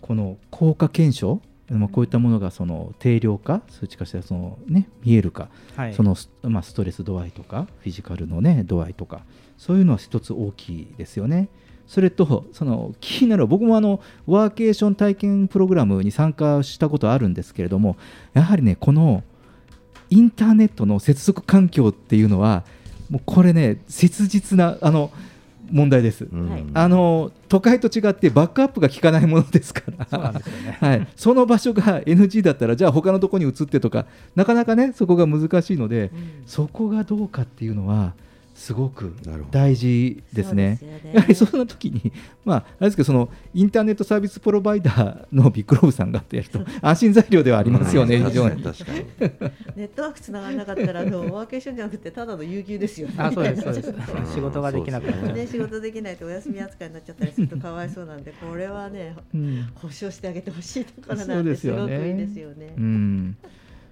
[0.00, 9.22] この効果検証まあ、こういったものがその定量化数値化してその、ね、見えるか、はいそのスまあ、ストレス度合いとかフィジカルの、ね、度合いとか
[9.56, 11.48] そういうのは一つ大きいですよね。
[11.86, 17.96] それとその気になる僕もあのワーケーション体験プログラムに参加したことあるんですけれども
[18.32, 19.24] やはりねこの
[20.10, 22.64] インターネットの接続環境っていうのは
[23.08, 25.10] もうこれね切実なあの
[25.70, 26.64] 問題です、はい。
[26.74, 30.32] あの都会と違ってバックアップが効かないものですから。
[30.32, 30.42] ね。
[30.80, 36.10] はい、その場所が NG だったらじゃあ他のところに移ってとかなかなかねそこが難しいので、
[36.44, 38.14] そこがどうかっていうのは
[38.60, 39.16] すごく
[39.50, 40.76] 大事ですね。
[40.76, 41.00] すよね。
[41.14, 42.12] やはりそんな時に、
[42.44, 48.62] まあ、あれですけど、そのインターネットサービスプロバイダーのビッグローブさんがってやると、安心材料ではありますよね、うん非常に。
[48.62, 48.98] 確かに。
[49.76, 53.14] ネットワークつながらなかったらあのワーケーションじゃなくてただの有給ですよね。
[53.16, 53.94] あそうですそうです。
[54.34, 55.34] 仕事ができなくなっちゃう。
[55.34, 55.46] ね。
[55.46, 59.70] 仕事できないとお休み扱いになっちゃったりするとかわいそうなんでこれはね、うん。
[59.76, 62.14] 保証してあげてほしいところそなですうんですよごくいいね。
[62.26, 62.74] ですよね。
[62.76, 63.36] うん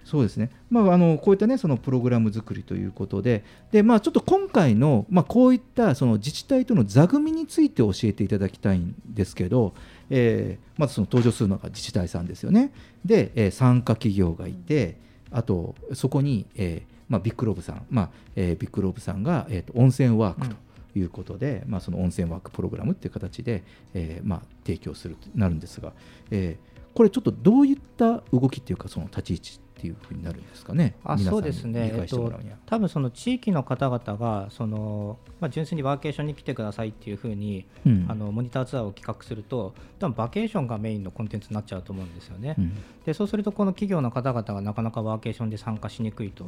[0.08, 9.74] そうですね、まあ、あのこういった、ね、そのプログラム作りということで、でまあ、ちょっと今回の、まあ、こういったその自治体との座組みについて教えていただきたいんですけど、
[10.08, 12.72] えーまずその登場するのが自治体さんですよね、
[13.04, 14.96] で、えー参加企業がいて、
[15.30, 20.56] あとそこに、えーまあ、ビッグローブさん、まあえービッグローブさんが、えーと温泉ワークと。
[20.96, 23.62] いうことで、まあ、その温泉ワークプログラムっていう形で、
[23.94, 25.92] えーまあ、提供するとなるんですが、
[26.30, 26.68] えー
[26.98, 30.96] これちょっとどういった動きっていうかその立ち位置っていうふうになるんですかね。
[31.04, 32.32] あそうですね、理えっと
[32.66, 38.06] 多分その地域の方々がその、まあ、純粋にワーケーションに来てくださいっていうふうに、うん。
[38.08, 42.56] あのモニターツアーを企画すると多分バケーションがメインのコンテンツになっちゃうと思うんですよね。
[42.58, 42.72] うん。
[43.06, 46.44] でそうするとこの企業の方々がなかなかワーケーションで参加しにくいと、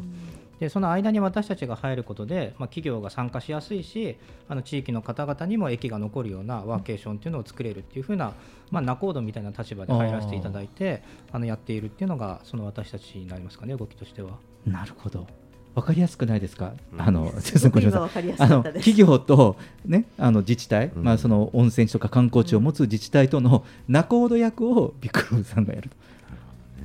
[0.58, 4.16] でその間に私たちが入ることで、まあ、企業が参加しやすいし
[4.48, 8.34] あの地域の方々にも駅が残るようなワーケーションっていうのを作れるっていうふうな、
[8.70, 14.38] まあ、仲人みたいな立場で入らせていただいてあのやっているっていうのがその私たちになりますかね動きとしては。
[14.66, 15.26] なるほど。
[15.74, 17.00] わかりやすくないですか、うん。
[17.00, 21.04] あのすごく小島さんあの企業と、ね、あの自治体、うん。
[21.04, 25.96] まあ、その温泉地とか観光地を持つ自治体との仲人役をビッグローブさんがやると。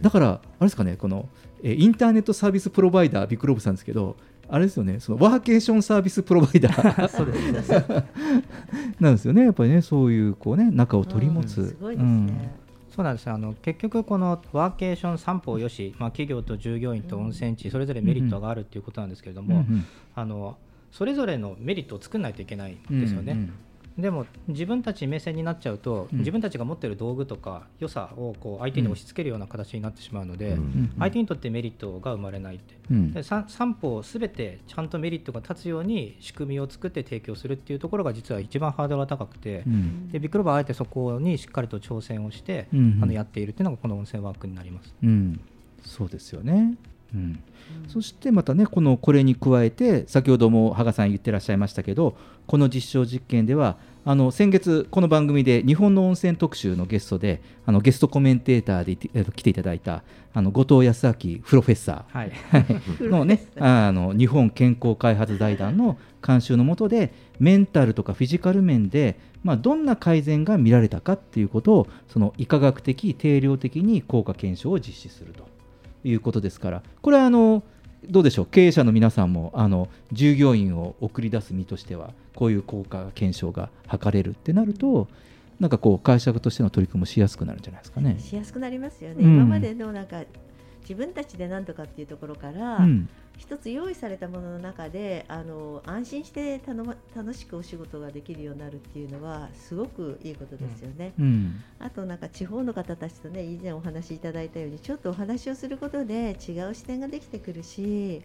[0.02, 1.28] だから、あれですかね、この
[1.64, 4.16] えーインターネットサービスプロバイダー、ビッグローブさんですけど、
[4.48, 7.08] あれですよね、そのワーケーションサービスプロバイダー。
[7.08, 7.72] そうです。
[9.00, 11.62] なんですよね、やっぱりね、そういうこう、ね、仲を取り持つ。
[11.62, 12.56] うんすごいですね。
[12.96, 20.58] そうなんですあの結局、このワーケーション三方よし、まあ、企業と従業員と温泉地、それぞれメリットがあるということなんですけれども、うんうんあの
[20.92, 23.34] それぞれのメリットを作らないといけないんですよね。
[23.34, 23.54] うんうん
[23.98, 26.20] でも自分たち目線になっちゃうと、うん。
[26.20, 30.58] 自分たちが持ってる道具とか良さをこう相手に押し付けるような形になってしまうので、
[31.00, 33.14] 相手にとってメリットが生まれないって、うん。
[33.14, 40.10] で三三方すべてちゃんとメリットが立つように仕組みを作って提供するっていうところが実は一番ハードルが高くて、うん。
[40.10, 44.94] でビッグローバーはあえてそこにしっかりと挑戦をして、あのやっているっていうのがこの温泉ワークになります。
[45.02, 45.40] うん、
[45.86, 46.76] そうですよね。
[47.16, 47.40] うん。
[47.88, 52.16] そしてまたねこのこれに加えて先ほども羽賀さん言ってらっしゃいましたけど
[52.48, 75.55] この実証実験ではあの先月この番組で日本の温泉特集のゲストであのゲストコメンテーターで来ていただいたあの後藤康明プロフェッサはい、ーのねあの日本健康開発財団の監修のもとでメンタルとかフィジカル面で、まあ、どんな改善が見られたかっていうことをその医科学的定量的に効果検証を実施すると
[76.06, 76.84] いうことですから。
[77.02, 77.64] これはあの
[78.08, 78.46] どうでしょう？
[78.46, 85.08] 経営者の皆さんもあの従業員を送り出す身としてはこういう効果検証が図れるってなると
[85.60, 88.18] なんかこう会社としての取り組みもしやすくなるんじゃないですかね。
[88.20, 89.36] しやすくなりますよね、うん。
[89.36, 90.24] 今までのなんか
[90.82, 101.14] 自分たちで何とかっていうところから、うん一つ用意されたものの中であの安心して頼ま楽しくお仕事ができるようになるっていうのはすごくいいことですよね。
[101.20, 108.24] うんあとなんか地方の方たちとね以前お話しいただいたようにちょっとお話をすることで違う視点ができてくるし、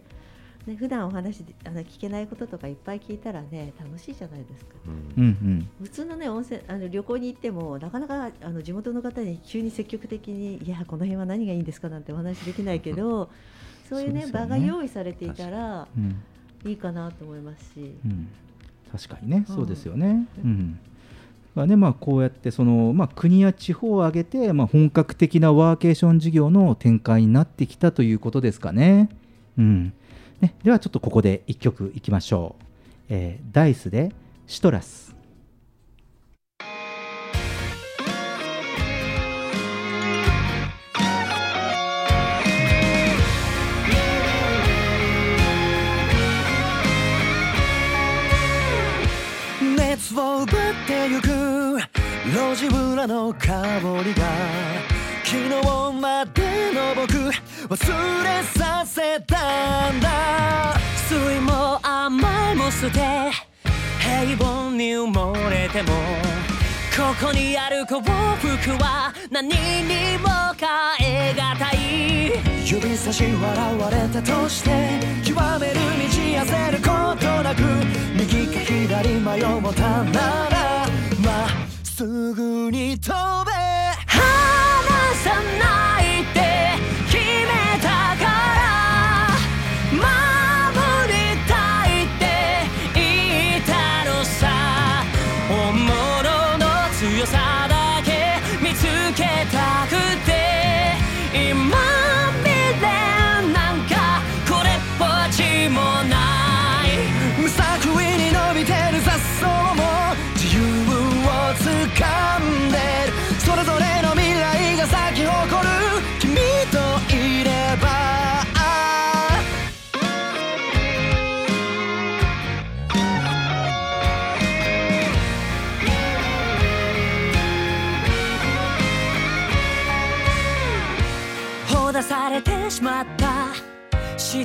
[0.65, 4.75] ね普段お話であの聞けないこととかいっぱい聞いたらね楽しいじゃないですか。
[5.17, 13.29] うんうん普通のね温泉あの旅行に行ってもなかなかあの地元の方に急に積極的にいやこの辺は何がいいんですかなんてお話できないけど
[13.91, 16.23] そういうねね場が用意されていたらうん
[16.63, 17.95] いいかなと思いますし。
[18.05, 18.27] うん
[18.91, 20.27] 確かにね、うんそうですよね。
[20.43, 20.79] うん
[21.55, 29.09] まあねまあ、こうやってその、まあ、国や地方を挙げて、まあ、本格的なワーケーション事業の展開になってきたということですかね。
[29.57, 29.93] うん
[30.39, 32.63] ねではちょっとここで1曲いきましょう。
[33.09, 34.13] えーダイスで
[34.47, 35.10] シトラス。
[50.19, 50.47] を奪っ
[50.87, 51.27] てゆく
[52.27, 54.23] 路地裏の香りが
[55.23, 55.49] 昨日
[55.99, 57.13] までの僕
[57.69, 60.75] 忘れさせたんだ。
[61.11, 62.99] 酸いも甘いも捨て
[63.99, 65.91] 平凡に埋もれても
[67.01, 68.07] ここにある幸福
[68.83, 69.55] は何に
[70.19, 70.69] も変
[71.31, 71.79] えがたい。
[72.63, 74.69] 指差し笑われたとして
[75.25, 75.81] 極める道
[76.45, 77.63] 焦ることなく
[78.13, 80.85] 右か左迷うたなら
[81.25, 81.49] まっ
[81.83, 83.51] すぐに飛べ。
[84.05, 84.21] 離
[85.23, 86.00] さない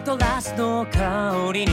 [0.07, 1.73] トラスの香りに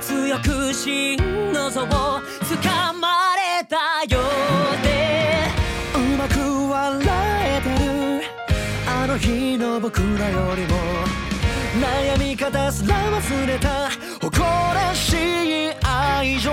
[0.00, 1.16] 強く心
[1.52, 5.46] の臓を掴まれたようで
[5.94, 6.34] うまく
[6.68, 7.00] 笑
[7.46, 8.22] えてる
[8.88, 10.74] あの日の僕らよりも
[11.80, 13.88] 悩み方すら忘れた
[14.20, 14.42] 誇
[14.74, 16.50] らしい愛情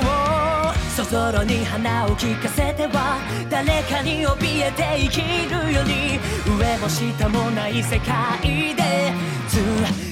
[0.95, 3.19] そぞろに花を聞かせては
[3.49, 6.19] 誰かに怯えて生きるより
[6.57, 9.11] 上も下もない世界で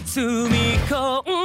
[0.05, 1.42] 包 み込ん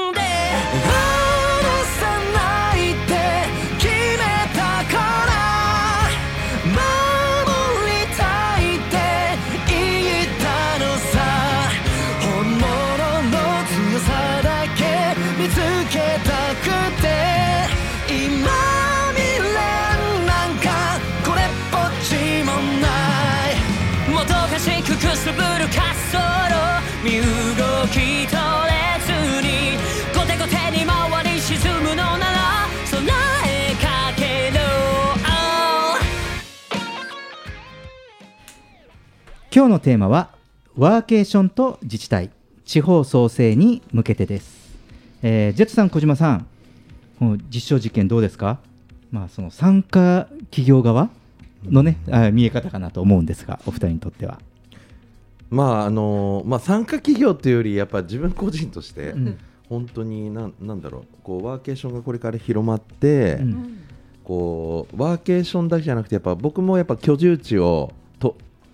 [39.59, 40.31] 今日のテーマは
[40.77, 42.31] ワーケーションと自治体
[42.65, 44.79] 地方創生に向けてです、
[45.21, 46.47] えージェットさん小島さん
[47.19, 48.61] この実証実験どうですか？
[49.11, 51.11] まあその参加企業側
[51.65, 54.39] のね、あ見え方かなと思うんですがお二人にとっては。
[55.51, 59.39] まああのまあ、参加企業というよりやっぱ自分個人として、うん。
[59.69, 63.79] 本当になんなんだろうこうワーケーションがこれから広まって、うん。
[64.23, 68.08] こうワーケーションだけじゃなくてやっぱ僕もやっぱ居住地をと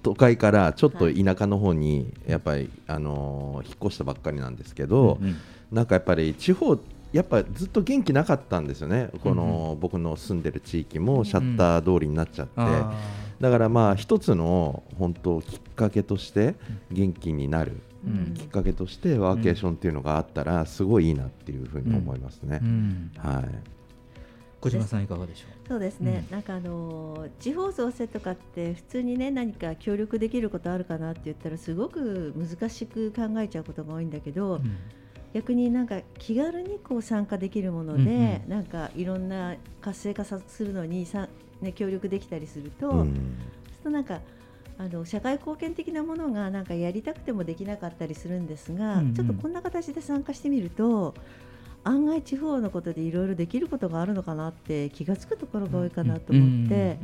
[0.04, 5.36] 都会からちょっと田舎の方にやっぱり、あのー引っ越したばっかりなんですけど、うんうん
[5.72, 6.78] なんかやっぱり地方
[7.12, 12.92] やっぱずっと元気なかったんですよね、この僕の住んでる地域もシャッター通りになっちゃって、あ
[13.40, 16.54] だからまあ一つの本当きっかけとして
[16.92, 18.34] 元気になる、うん。
[18.34, 22.60] きっかけとしてワーケーションっていうのがあったらすごいいいなっていうふうに思いますね。
[22.62, 23.12] うん。
[23.16, 23.44] はい。
[24.60, 34.60] 小島さんいかがでしょそうですね、なんかあのー地方創生とかって普通にね何か協力できることあるかなって言ったらすごく難しく考えちゃうことが多いんだけど、う、
[35.32, 38.48] 逆になんか気軽にこう参加できるもので、うんうん。
[38.48, 41.28] なんかいろんな活性化さするのにさ、
[41.60, 43.38] ね、協力できたりすると、うん。
[43.82, 44.20] となんか
[44.76, 49.14] あの社会貢献的なものがなんかやりたくてもできなかったりするんですが、うんうん。
[49.14, 51.14] ちょっとこんな形で参加してみると
[51.84, 56.98] 案外地方のことでいろいろできることがあるのかなって気が付くところが多いかなと思って。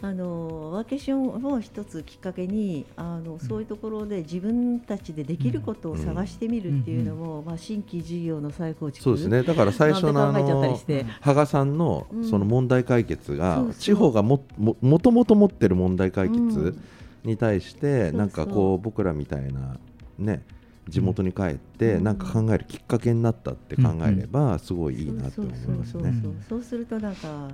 [0.00, 9.02] ワーケーションを一つきっかけにあのそういうところで自分たちでできることを探してみるっていうのも、まあ、新規事業の再構築。
[9.02, 9.42] そうですね。
[9.42, 16.82] だから最初のあのして羽賀さんのうんその問題解決が地方がもももともと持ってる問題解う決ん。
[17.24, 18.78] に対してなんかこう。
[18.88, 19.78] 僕らみたいな
[20.18, 20.42] ね
[20.88, 22.04] 地元に帰ってうん。
[22.04, 26.14] なんか考えるきっかけになったって考えればすごいいいなって思いますね。
[26.48, 27.48] そうするとなんか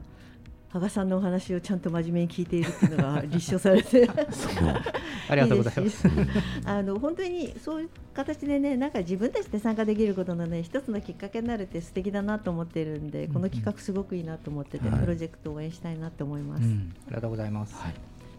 [0.70, 4.08] 羽賀さんのお話をちゃんと真面目に聞いているっていうのが立証されて。
[5.28, 6.08] ありがとうございます。
[6.66, 15.00] あの本当にそういう形でねなんか自分たちで参加できることのね一つのきっかけになるって素敵だなと思ってるんで、この企画すごくいいなと思ってて、はい。
[15.00, 16.64] プロジェクトを応援したいなと思います。
[16.64, 16.92] うん。
[17.06, 17.74] ありがとうございます。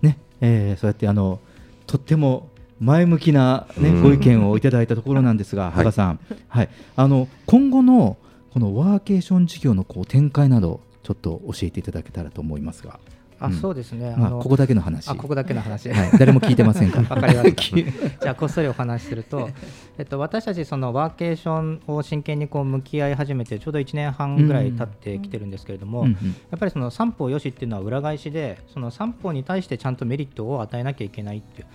[0.02, 1.40] ねえーそうやってあの
[1.88, 2.50] とっても
[2.80, 8.18] 前向きな、ねうんご意見をいただいたところなんですが、羽賀さん、はい、あの今後の
[8.52, 13.00] このワーケーション事業のこう展開などちょっと教えていただけたらと思いますが。
[13.40, 14.16] あ、んそうですね。
[14.18, 15.90] まあここだけの話あ、ここだけの話。
[15.90, 17.78] はい誰も聞いてませんから わかりました。
[18.24, 19.50] じゃあこっそりお話しすると、
[19.98, 31.68] えっと私たちそのワーケーションを真剣にこう向き合い始めてちょうど1年半ぐらい経ってきてるんですけれども、うんうんやっぱりその三方よしっていうのは裏返しで、その三方に対してちゃんとメリットを与えなきゃいけないっていう。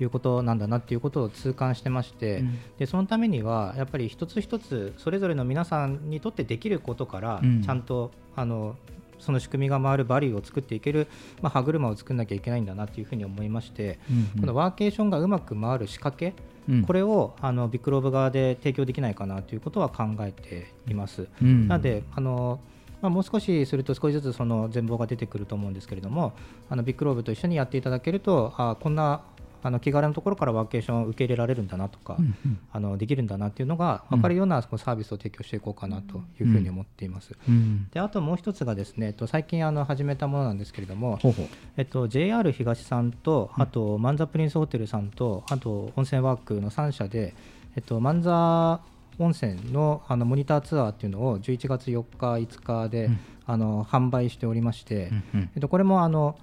[0.00, 2.58] いうことなんだなっていうことを痛感してまして、うん。
[2.78, 7.62] でそのためにはやっぱり一つ一つそれぞれの皆さんにとってできることからうん。
[7.62, 8.76] ちゃんと、あの
[9.18, 11.08] その仕組みが回るバリューを作っていける、
[11.40, 14.40] まあ、歯車を作らなきゃいけないんだなというふうに思いまして、うんうん。
[14.40, 16.34] このワーケーションがうまく回る仕掛け、
[16.68, 16.82] うん。
[16.82, 21.28] これをあのビッグローブ側で提供できないかなということは考えています。
[21.40, 21.68] うん。
[21.68, 22.60] なのであの
[23.02, 26.32] まあ、もう少しすると少しずつその全貌が出てくると思うんですけれども
[26.70, 29.20] あのビッグローブと一緒にやっていただけるとあこんな
[29.66, 32.58] あの気軽なところからワーケーションを受け入れられるんだなとか、うんうん。
[32.72, 37.32] あのできるんだなっていうのが分かるようなこうサービスを提供していこうかなというふうに思っています。
[37.48, 37.88] うん。
[37.90, 41.46] であともう一つがですね、えっと最近あの始めたものなんですけれども、ほうほう。
[41.76, 47.34] えっと、JR 東さんと、あとマンザプリンスホテルさんと、あと温泉ワークの3社で、
[47.74, 48.80] えっと、マンザ
[49.18, 53.18] 温泉のあのモニターツアーっていうのを11月4日、5日で、うん。
[53.48, 55.50] あの販売しておりまして、うんうん。
[55.54, 56.36] えっと、これもあの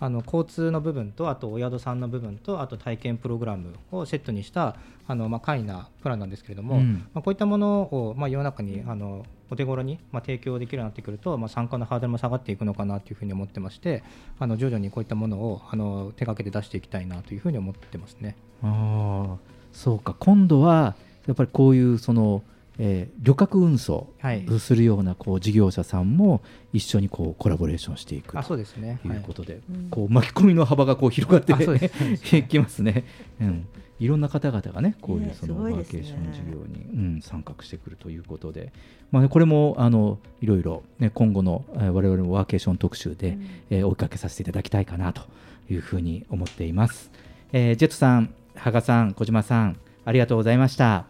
[0.00, 4.76] あの交通の部分とあとお宿さんの部分とあと体験プログラムをセットにした
[5.06, 14.04] あの、まあ、簡易なプランなんですけれども、うんまあ、こういったものを、まあ、世の中にあのお手頃に、まあ、提供できるようになってくると、まあ、参加のハードルも下がっていくのかなというふうに思ってまして
[14.38, 18.36] あの徐々にこういったものをあの手掛けて出していきたいなというふうに思ってますね。
[18.62, 19.36] ああ
[19.72, 20.96] そうか今度は
[21.26, 22.42] やっぱりこういうその、
[22.78, 24.46] えー旅客運送はい。
[24.58, 26.40] するようなこう事業者さんも
[26.72, 29.00] 一緒にこうコラボレーションしていくあそうですね。
[29.02, 29.88] ということで、うん。
[29.90, 32.36] こう巻き込みの幅がこう広がってあそうです。
[32.36, 33.04] いきますね。
[33.40, 33.66] うん。
[34.00, 38.72] いろんな方々がねこういうねそのワーケーション事業に、うん、参画してくるということで、
[39.10, 43.36] まあね、これもあのいろいろ、ね、今後の、えー我々もワーケーション特集で、
[43.70, 45.22] えー追いかけさせていただきたいかなと
[45.68, 47.10] いうふうに思っています。
[47.52, 51.06] えージェットさん、羽賀さん、小島さん、ありがとうございました。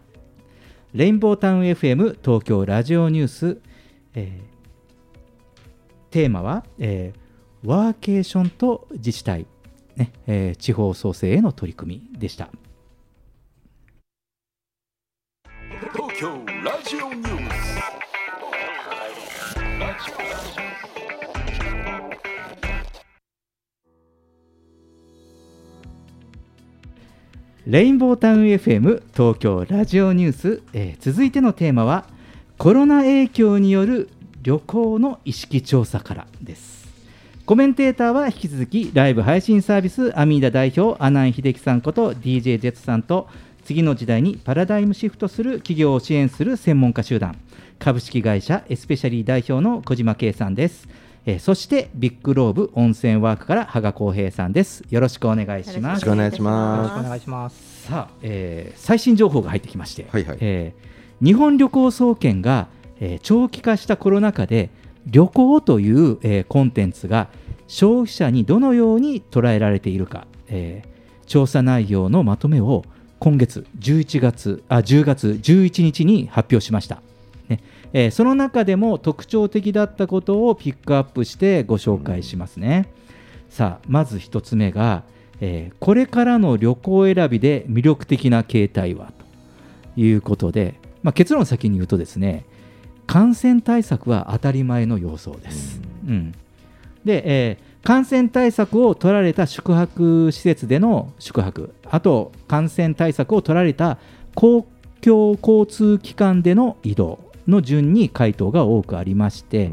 [0.94, 3.60] レインボータウン FM 東京ラジオニュース、
[4.14, 4.48] えー
[6.10, 7.18] テーマは、えー
[7.66, 9.46] ワーケーションと自治体、
[9.96, 12.48] ねえー地方創生への取り組みでした。
[15.92, 16.28] 東京
[16.64, 17.47] ラジオニュース。
[27.68, 32.06] レインボータウン FM 東京ラジオニュース、えー続いてのテーマは
[32.56, 34.08] コロナ影響による
[34.42, 36.88] 旅行の意識調査からです。
[37.44, 43.28] コメンテーターは引き続きライブ配信サービスアミーダ代表阿南秀樹さんこと DJ ジェットさんと
[43.64, 47.36] 次の時代にパラダイムシフトする企業を支援する専門家集団。
[47.78, 50.88] 株式会社エスペシャリー代表の小島圭さんです、
[51.28, 57.82] えーそしてビッグローブ温泉ワークから羽賀光平さんですよろしくお願いしますよろしくお願いしますよろしくお願いします。
[57.86, 60.88] さあ、えー最新情報が入ってきまして、はいはいえー
[61.20, 62.68] 日本旅行総研が、
[63.00, 64.70] えー長期化したコロナ禍で
[65.06, 67.28] 旅行という、えーコンテンツが
[67.66, 72.86] 消費者にどのように捉えられているか、えー調査内容のまとめを
[73.18, 77.02] 今月11月あ10月11日に発表しました。
[77.92, 82.92] ねえーその中でも特徴的だったことをピックアップしてご紹介しますね。
[83.48, 85.04] さあまず一つ目が、
[85.40, 89.12] えーこれからの旅行選びで魅力的な形態は
[89.94, 92.44] ということで、まあ、結論を先に言うとですね
[93.06, 95.80] 感染対策は当たり前の要素です。
[96.06, 96.34] うん
[97.04, 103.96] で、えー感染対策を取られた宿泊施設での宿泊あと感染対策を取られた
[104.34, 104.66] 公
[105.00, 107.18] 共交通機関での移動
[107.48, 109.70] の順に回答が多くありまして、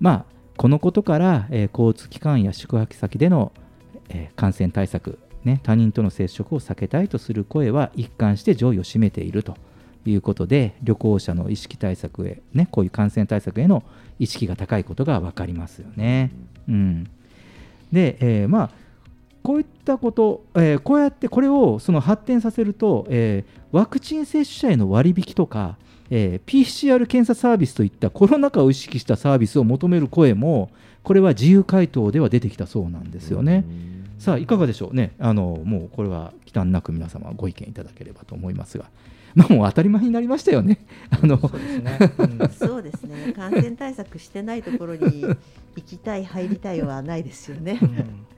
[0.00, 0.24] まあ、
[0.56, 3.52] このことから、えー交通機関や宿泊先での、
[4.08, 9.56] えー感染対策、ね、他人との接触を避けたいとする声は一貫して上位を占めていると
[10.06, 13.82] いうことで旅行者の意識対策へ、ね、こういう感染対策への
[14.18, 16.30] 意識が高いことが分かりますよね。
[16.68, 17.04] うん、
[17.92, 18.70] で、えーまあ
[19.42, 25.76] こういったこと、えーこうやってこれをその発展させると、えーワクチン接種者への割引とか、
[26.10, 30.70] えー PCR 検査サービスといったコロナ禍を意識したサービスを求める声も、
[31.02, 33.64] これは自由回答では出てきたそうなんですよね。
[34.18, 38.84] さあ、いかがでしょうね、あのもうこれは忌憚なく皆様、ご意見いただければと思いますが、
[39.34, 40.84] まあ、もう当たり前になりましたよね。
[41.10, 41.38] あの
[42.52, 43.32] そうですね。
[43.34, 45.36] 感染対策してないところに行
[45.86, 47.78] きたい入りたいはないですよね。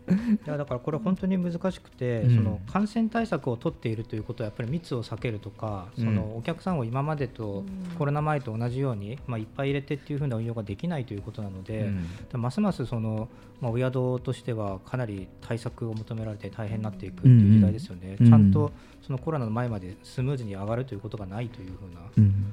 [0.09, 2.36] いやだからこれ本当に難しくて、うん。
[2.36, 6.05] その感染対策を取っているということはやっぱり密を避けるとか、うん。
[6.05, 7.64] そのお客さんを今までと
[7.98, 11.90] コロナ前と同じように、まあ、いっぱい入れてっていうふうな運用ができないということなので、
[12.34, 12.40] うん。
[12.40, 13.28] ますますその、
[13.61, 18.72] まあ、お宿としてはかなり対策を求められて大変になっていくという時代ですよね、ちゃんと
[19.03, 22.00] そのコロナの前までスムーズに上がるということがないというふうな。
[22.18, 22.53] うん。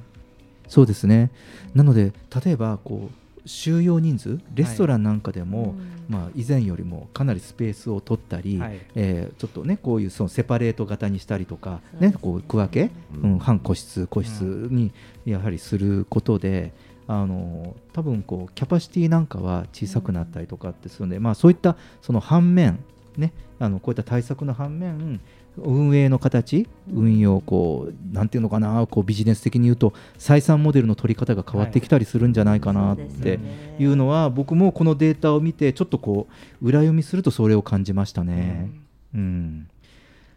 [0.68, 1.32] そうですね。
[1.74, 5.76] なので、例えばこう収容人数、レストランなんかでも、
[6.08, 8.80] まあ、以前よりもかなりスペースを取ったり、はい。
[8.96, 12.92] えーちょっとね、こういうそのセパレート型にしたりとか、ね、こう区分け、
[13.24, 13.40] うん。
[13.40, 14.92] 半個室、個室に
[15.26, 16.74] やはりすることで、
[17.08, 22.84] あの多分こうキャパシティなんかは小さくなったりとかってするので、まあ、そういったその反面、
[23.18, 25.20] ね、あのこういった対策の反面
[25.64, 33.40] 運営の形、運用こうなんていうのかなこうビジネス的に言うと採算モデルの取り方が変わってきたりするんじゃないかなって
[33.80, 36.28] いうのは、僕もこのデータを見てちょっとこ
[36.62, 38.70] う裏読みするとそれを感じましたね。
[39.14, 39.68] うん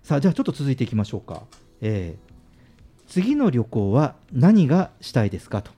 [0.03, 1.43] さあじゃあちょっと続いていきましょうか。
[1.81, 2.33] えー
[3.09, 5.61] 次の旅行は何がしたいですか？
[5.61, 5.71] と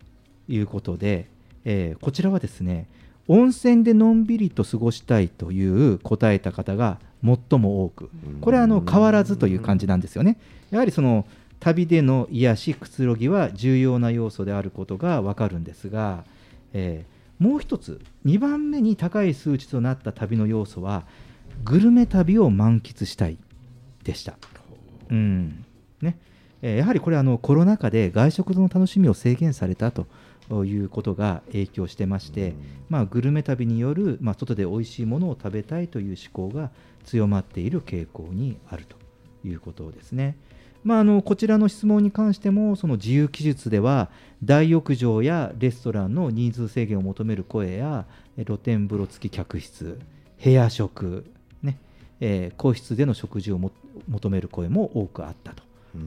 [0.48, 1.28] いうことで、
[1.64, 2.86] えーこちらはですね
[3.26, 8.10] 温泉でのんびりと過ごしたいという答えた方が最も多く。
[8.40, 10.38] これはあの変わらずという感じなんですよね。
[10.70, 11.26] やはりその
[11.60, 16.24] 旅での癒しくつろぎは重要な要素であることがわかるんですが、
[16.72, 21.02] えーもう一つ2番目に高い数値となった旅の要素は
[21.64, 23.38] グルメ旅を満喫したい
[24.04, 24.34] でした。
[25.10, 25.64] うん。
[26.00, 26.16] ね。
[26.62, 30.06] えーやはりこれあのコロナ禍で外食の楽しみを制限されたと
[30.50, 32.54] いうことが影響してまして、
[32.88, 36.70] まあ、グルメ旅による、まあ、外で美味しいものを食べたいという思考が
[37.04, 38.96] 強まっている傾向にあると
[39.46, 40.36] いうことですね。
[40.84, 44.10] まあ、あのこちらの質問に関してもその自由記述では
[44.44, 48.04] 大浴場やレストランの人数制限を求める声や
[48.44, 49.98] 露天風呂付き客室
[50.42, 51.24] 部屋食、
[51.62, 51.78] ね
[52.20, 53.58] えー個室での食事を
[54.08, 55.63] 求める声も多くあったと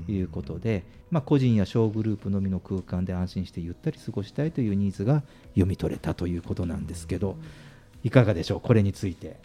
[0.07, 7.37] いうことで、まあ、個人や小グループのみの空間で安心してゆったり過ごしたいというニーズが読み取れたということなんですけど
[8.03, 8.61] いかがでしょう？
[8.61, 9.37] これについて。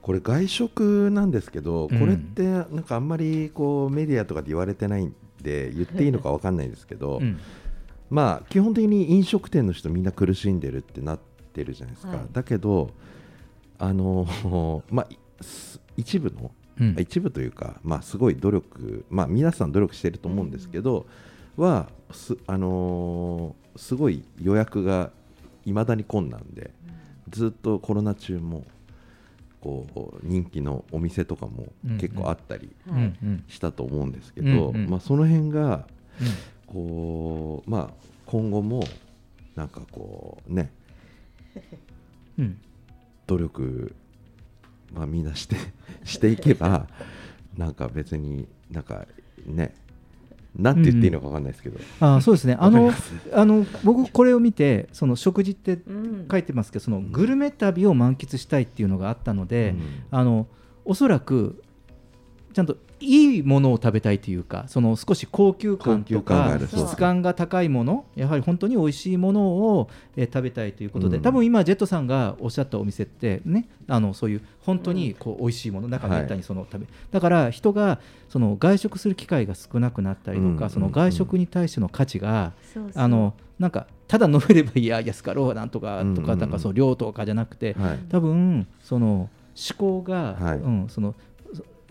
[0.00, 1.98] これ外食なんですけど、うん。
[2.00, 7.38] これってなんかあんまりこうメディアとかで言われてないんで言っていいのかわかんないですけど、うん。
[8.10, 11.18] まあ基本的に飲食店の人みんな苦しんでるってなっ
[11.52, 12.26] てるじゃないですか、はい。
[12.32, 12.90] だけど
[13.78, 14.26] あの
[14.90, 15.06] ま
[15.96, 16.50] 一部の、
[16.80, 16.96] うん。
[16.98, 21.06] 一部というかまあすごい努力まあ皆さん努力してると思うんですけど、
[21.56, 25.10] はすあのーすごい予約が
[25.64, 26.72] いまだに困難で、
[27.30, 28.64] ずっとコロナ中も
[29.62, 29.86] こ
[30.22, 32.70] う人気のお店とかも結構あったり
[33.48, 35.86] したと思うんですけど、まあ、その辺が
[36.20, 36.28] うん。
[36.66, 38.84] こう、まあ、今後も
[39.54, 40.70] なんかこうね
[42.38, 42.58] うん。
[43.26, 43.94] 努力、
[44.94, 45.56] まあ、みんなして
[46.04, 46.86] していけば
[47.56, 49.06] なんか別になんか
[49.46, 49.74] ね
[50.54, 52.56] なんて言っていいのか分かんないですけど、あーそうですね。
[52.60, 52.92] あの
[53.32, 56.26] あの僕これを見てその食事ってうん。
[56.30, 59.82] 書いてますけどそのグルメ旅を満喫したいっていうのがあったので、うん。
[60.10, 60.46] あの
[60.84, 61.62] おそらく
[62.52, 71.22] ちゃんといいものを食べたいというかその少し高級感とか質感が高いものやはり本当に美味しいものを、えー食べたいということで、うん。
[71.22, 77.98] 多分今ジェットさんがおっしゃったお店ってねあのそういう本当にこう美味しいもの中めったにその食べ、だから人が
[78.28, 83.02] その外食する機会が少なくなったりとか、うんその外食に対しての価値が、そうそう。
[83.02, 87.98] あのなんかただ飲めればいいや安かろうなんとかとか,、うんなんかその量とかじゃなくて、はい。
[88.08, 89.30] 多分その思
[89.76, 90.56] 考が、はい。
[90.58, 91.14] うん、その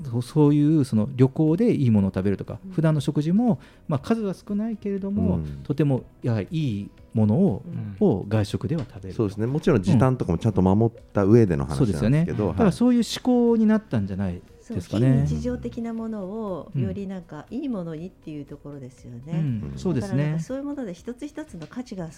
[0.10, 5.60] そそういうその旅行でいいものを食べるとか、普段の食事も、まあ、数は少ないけれども、うん。
[5.64, 7.64] とてもやはりいいものを,、
[8.00, 9.46] を外食では食べるそうですね。
[9.46, 15.26] もちろん時短とかもちゃんと守った上での話そうですよねなんですけど、だからそういう思考になったんじゃないですかね。
[15.28, 16.82] 非日常的なものをうん。
[16.82, 19.34] よりなんかいいものにっていうところですよね。
[19.34, 19.74] うん。
[19.76, 20.38] そうですね。
[20.40, 22.10] そういうもので一つ一つの価値が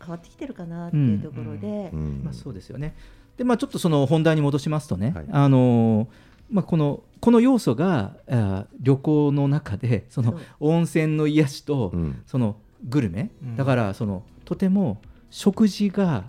[0.00, 2.94] 変わってきてるかなっていうところで、まあ、そうですよね。
[3.36, 11.92] で、まあ、ちょっとその本題に戻しますとね、あのーまあ、このこの要素があー旅行の中でその温泉の癒しと、
[12.26, 12.56] その
[12.88, 13.56] グルメ、うん。
[13.56, 16.24] だからそのとても食事が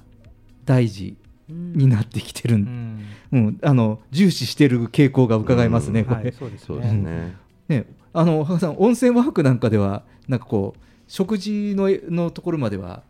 [0.65, 1.17] 大事
[1.49, 3.59] になってきてる、うん。
[3.61, 6.05] あの重視してる傾向が伺えますね、うん。
[6.05, 6.21] これ。
[6.21, 6.67] はいそうですね。
[6.67, 7.35] そうですね。
[7.67, 7.85] ね。
[8.13, 13.01] あの羽賀さん温泉ワークなんかではなんかこう食事ののところまでは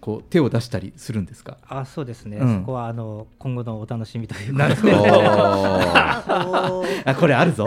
[0.00, 1.56] こう手を出したりするんですか？
[1.68, 2.60] あそうですね、うん。
[2.60, 4.94] そこはあの今後のお楽しみというなるほど。
[7.04, 7.66] あこれあるぞ。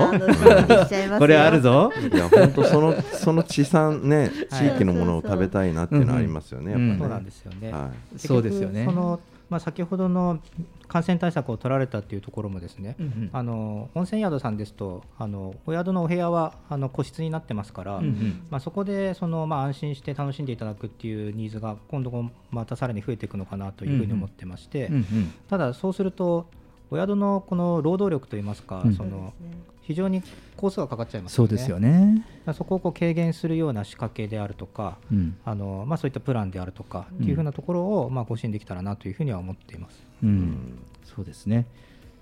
[1.19, 1.91] これあるぞ。
[2.11, 4.69] いや本当その その地産ねはい。
[4.69, 7.71] 地域のものを食べたいなっていうのはありますよね、そうなんですよね。
[7.71, 8.13] はい。
[8.13, 8.85] 結そうですよね。
[8.85, 9.19] その
[9.51, 10.39] まあ、先ほどの
[10.87, 13.29] 感染対策を取られたっていうところもですね、うんうん。
[13.33, 18.43] あの温泉宿さんですとあのお宿のお部屋はあの個室になってますから、うんうん。
[18.49, 25.33] まあ、そこでその、まあ、安心して楽しんでいただくっていうニーズが今後またさらに増えていくのかなというふうに思ってまして、うんうん。
[25.49, 26.47] ただそうすると
[26.89, 28.93] お宿のこの労働力といいますか、うん。
[28.95, 29.33] その
[29.81, 30.21] 非常に
[30.55, 32.25] コースがかかっちゃいますそうですよね。
[32.53, 40.03] そこをこう軽減するような仕掛けであるとか、うんあのまあ、そういったプランであるとかうんっていうふうなところを、まあ、ご支援できたらなというふうには思っています。
[40.23, 41.65] うん、そうですね。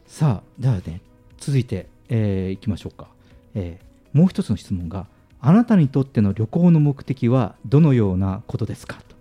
[0.07, 1.01] さあ、じゃあね、
[1.37, 3.07] 続いて、えーいきましょうか、
[3.55, 5.05] えーもう一つの質問が、
[5.39, 8.95] あなたにとっての旅行の目的はどのようなことですか？
[9.07, 9.15] と。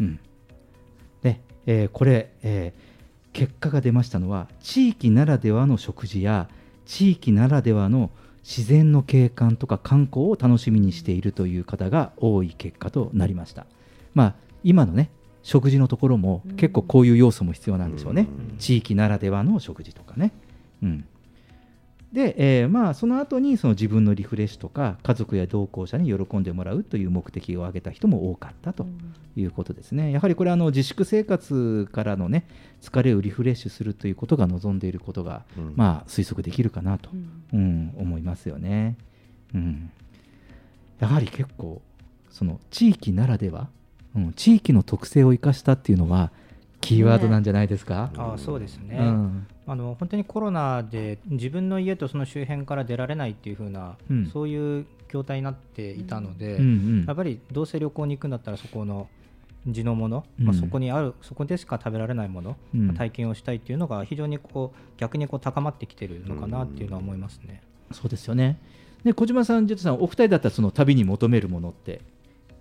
[0.00, 0.20] うん
[1.22, 2.88] でえーこれ、えー
[3.34, 6.48] 結果が出ましたのは、地域ならではの食事や、
[6.88, 8.10] 地域ならではの
[8.42, 13.66] 自然の景観とか観光を楽しみにしているという方が多い結果となりました。
[14.14, 14.34] まあ、
[14.64, 15.10] 今のね
[15.42, 18.26] 食事のところも結構こういう要素も必要なんでしょうね、
[18.58, 20.32] 地域ならではの食事とかね。
[20.82, 21.04] うん、
[22.12, 28.86] で、えーまあ、その後にその自分のリフレッシュとか家族や同行者に喜んでもらうという目的を挙げた人も多かったと
[29.36, 30.10] いうことですね。
[30.10, 32.46] やはりこれあの自粛生活からのね
[32.80, 35.74] 疲れをリフレッシュするということが望んでいることが、うん。
[35.76, 37.10] まあ、推測できるかなと、
[37.52, 37.92] うん。
[37.98, 38.96] 思いますよね。
[39.54, 39.90] うん、
[41.00, 41.82] やはり結構
[42.30, 43.68] その地域ならでは、
[44.16, 46.32] うん、地域の特性を生かしたっていうのは
[46.80, 48.10] キーワードなんじゃないですか？
[48.16, 56.66] あそうですね、うんあの本当にコロナで自分の家とその周辺から出られないっていう風な、うんそういう状態になっていたので、うんう
[57.02, 59.08] んやっぱりどうせ旅行に行くんだったらそこの
[59.66, 67.62] 地のもの、うんまあ、そこにあるそこでしか食べられないもの、うんまあ体験をしたいっていうのが非常にこう逆にこう高まってきてるのかなっていうのは思いますね。
[67.92, 68.58] そうですよね。
[69.04, 72.00] で小島さん、ジェットさん、お二人だったらその旅に求めるものって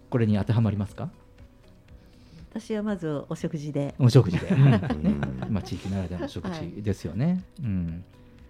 [0.09, 1.09] これに当てはまりますか？
[2.59, 3.93] 私はまずお食事で。
[3.99, 4.49] お食事で、
[5.49, 6.71] まあ地域ならではの食はい。
[6.75, 7.43] 事ですよね。
[7.63, 8.03] うん。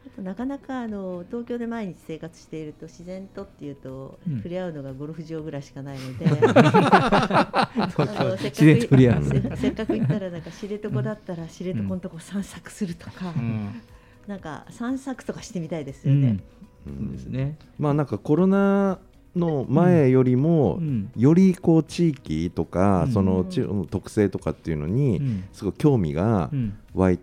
[0.06, 4.38] あとなかなかあの東京で毎日生活していると自然とっていうと、うん。
[4.38, 6.26] 触れ合うのがゴルフ場ぐらいしかないので。
[6.32, 9.24] せっかく自然と触れ合う。
[9.24, 13.82] せせっかく行ったらなんか知床だったら知床のとこ散策するとか、うん。
[14.26, 16.40] なんか散策とかしてみたいですよね。
[16.88, 17.12] うん。
[17.12, 17.58] ですね。
[17.78, 19.00] まあなんかコロナ
[19.38, 21.12] の前よりも、うん。
[21.16, 23.12] よりこう地域とか、うん。
[23.12, 23.46] その
[23.90, 25.44] 特性とかっていうのに、うん。
[25.54, 26.74] すごい興味がうん。
[26.94, 27.20] 湧い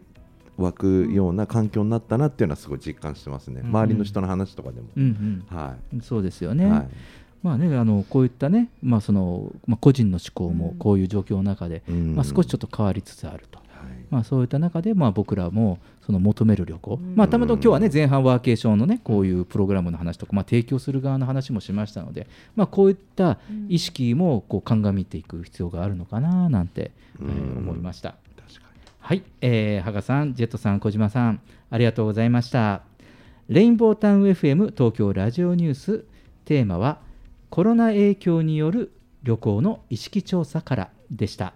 [0.56, 3.68] 湧くような環境になったなっていうのはすごい実感してますね、うん。
[3.70, 4.88] 周りの人の話とかでも。
[4.96, 5.56] うんうん。
[5.56, 6.66] はそうですよね。
[6.66, 6.88] はい。
[7.42, 12.14] まあね、あのこういったね、まあそのまあ、個人の思考もこういう状況の中で、うん。
[12.14, 13.58] まあ、少しちょっと変わりつつあると、
[14.10, 22.26] まあ、そういった中で、まあ、僕らもその求める旅行、まあ、たまたま今日はね前半ワーケーションのねこういうプログラムの話とか、まあ、提供する側の話もしましたので、
[22.56, 23.38] まあ、こういった
[23.68, 26.90] 意識もこう鑑みていく必要があるのかななんて、
[27.20, 28.16] えー思いました。
[28.98, 31.40] はい、えー、羽賀さん、ジェットさん、小島さん、
[31.70, 32.80] ありがとうございました。
[33.48, 36.04] レインボータウン FM 東京ラジオニュース、
[36.46, 37.00] テーマは
[37.50, 38.92] コロナ影響による
[39.22, 41.52] 旅行の意識調査からでした。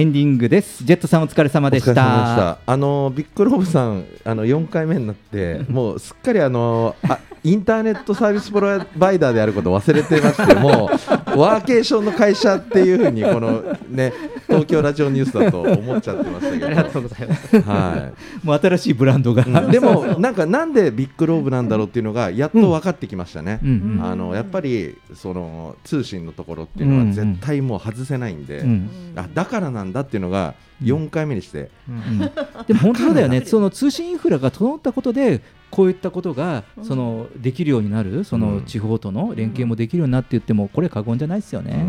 [0.00, 0.82] エンディングです。
[0.82, 1.92] ジェットさんお疲れ様でした。
[1.92, 10.90] したあのビッグローブさんあの4回目になって もうすっかりあのあインターネットサービスプロバイダーであることを忘れてましても
[11.36, 14.14] うワーケーションの会社っていうふうにこのね
[14.50, 16.66] 東京ラジオニュースだと思っちゃってましたけど。
[16.66, 17.60] ありがとうございます。
[17.60, 18.46] はい。
[18.46, 19.70] もう新しいブランドが、うん。
[19.70, 23.96] でもなんかなんでビッグローブなんだろうっていうのがやっと分かってきましたね、うん。
[23.98, 24.04] うん。
[24.04, 28.90] あのやっぱりその通信のところっていうのは絶対もう外せないんで、うん。
[29.16, 32.18] あだからなんだっていうのが4回目にして、うん。
[32.66, 41.86] でも本当だよね、その通信インフラが整ったことで、こういったことがそのできるようになる、その地方との連携もできるようになって言っても、これ、過言じゃないですよね。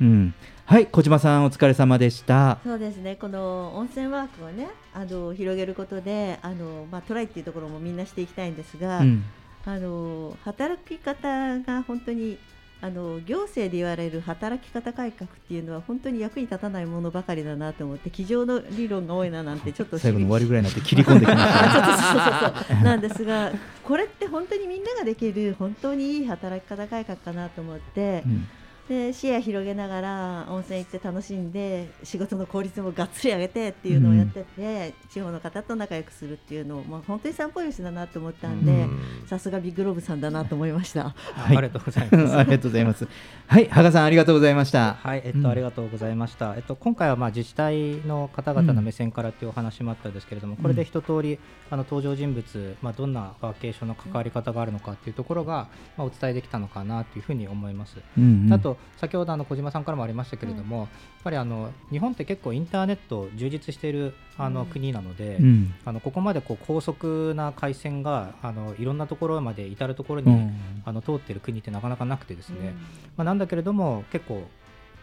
[0.00, 0.34] うん
[0.70, 2.60] はい、小島さん、お疲れ様でした。
[2.62, 9.24] そうですね、この温泉ワークをね、あの広げることで、あのまあトライっていうところもみんなしていきたいんですが、うん
[9.66, 12.38] あの働き方が本当に
[12.80, 23.52] あの行政で言われる働き方改革っていうのは本当に役に立たないものばかりだなと思って、机上の理論が多いななんてちょっと最後の終わりぐらいになって切り込んできましたねあ そうそうそうそうなんですが、
[23.82, 28.22] これって本当にみんなができる本当にいい働き方改革かなと思って。
[28.24, 28.46] うん
[28.90, 38.88] で視野広げながら温泉行って楽しんで仕事の効率もがっつり上げてっていうのをやってて、地方の方と仲良くするっていうのを、まあ、本当に散歩吉だなと思ったんで、
[39.28, 41.14] さすがビッグローブさんだなと思いました。
[41.34, 41.56] はい。
[41.56, 42.34] ありがとうございます。
[42.36, 43.08] ありがとうございます。
[43.46, 44.94] はい、羽賀さん、ありがとうございました。
[44.94, 45.46] はい、えっと、うん。
[45.46, 46.56] ありがとうございました。
[46.56, 51.38] えっと、今回はまあ自治体の方々の目線からというお話もあったんですけれども、これで一通り
[51.70, 57.98] あの登場人物、まあどんなワーケーションの関わり方があるのかっていうところが、まあお伝えできたのかなというふうに思います。
[58.18, 58.52] うんうん。
[58.52, 60.88] あと先ほどあの小島さんからもありましたけれども、やっ
[61.24, 65.74] ぱりあの日本って結構インターネット充実しているあの国なので、うん。
[65.84, 70.82] あのここまでこう高速な回線があのいろんなところまで至るところに、うん。
[70.84, 72.74] あの通っている国ってなかなかなくてですね、
[73.16, 74.46] まあ、なんだけれども結構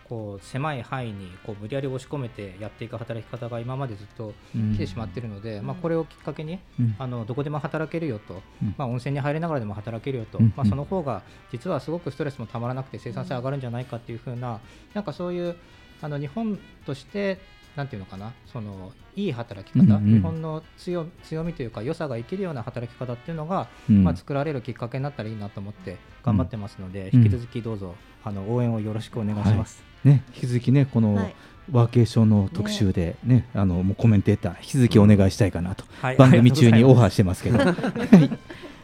[0.09, 4.73] こう狭い範囲にこう無理やり押し込めてやっていく働き方が今までずっとうん。
[4.73, 6.95] 来てしまっているので、まあ、これをきっかけに、うん。
[6.97, 8.75] あのどこでも働けるよと、うん。
[8.77, 10.53] まあ、温泉に入りながらでも働けるよと、うん。
[10.55, 14.59] まあ、その方が実はすごくストレスもたまらなくて生産性上がるんじゃないかっていう風な
[14.93, 15.55] なんかそういう
[16.01, 17.39] あの日本として
[17.75, 20.13] なんていうのかなそのいい働き方、うんうん。
[20.15, 24.03] 日本の強強みというか良さが生きるような働き方っていうのが、うん。
[24.03, 27.23] まあ、作られるきっかけになったらいいなと思って頑張ってますので、うん。
[27.23, 27.95] 引き続きどうぞ
[28.27, 29.83] あの応援をよろしくお願いします。
[30.03, 30.13] はい。
[30.15, 31.35] ね、引き続きね、このはい。
[31.71, 36.15] ワーケーションの特集でね、あのもうコメンテーター、引き続きお願いしたいかなと、はい。
[36.15, 37.57] 番組中にオファーしてますけど。
[37.59, 37.75] はい。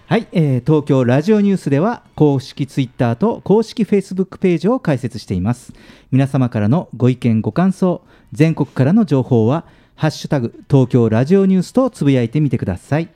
[0.06, 5.74] はい、えー東京ラジオニュースでは公式ツイッターと公式フェイスブックページを開設しています。
[6.12, 8.02] 皆様からのご意見ご感想
[8.34, 9.66] 全国からの情報は
[9.96, 13.10] ハッシュタグ東京ラジオニュースとつぶやいてみてください。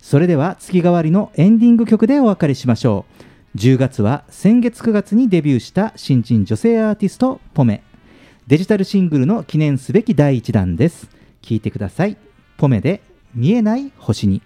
[0.00, 3.17] それでは月替わりのエンディング曲でお別れしましょう
[3.56, 7.82] 10月は先月9月にデビューした新人女性アーティストポメ。
[8.46, 11.08] デジタルシングルの記念すべき第1弾です。
[11.42, 12.16] 聴いてください。
[12.56, 13.00] ポメで
[13.34, 14.42] 見えない星に。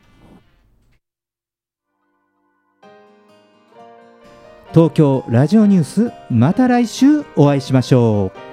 [4.73, 8.52] 東京ラジオニュースまた来週お会いしましょう。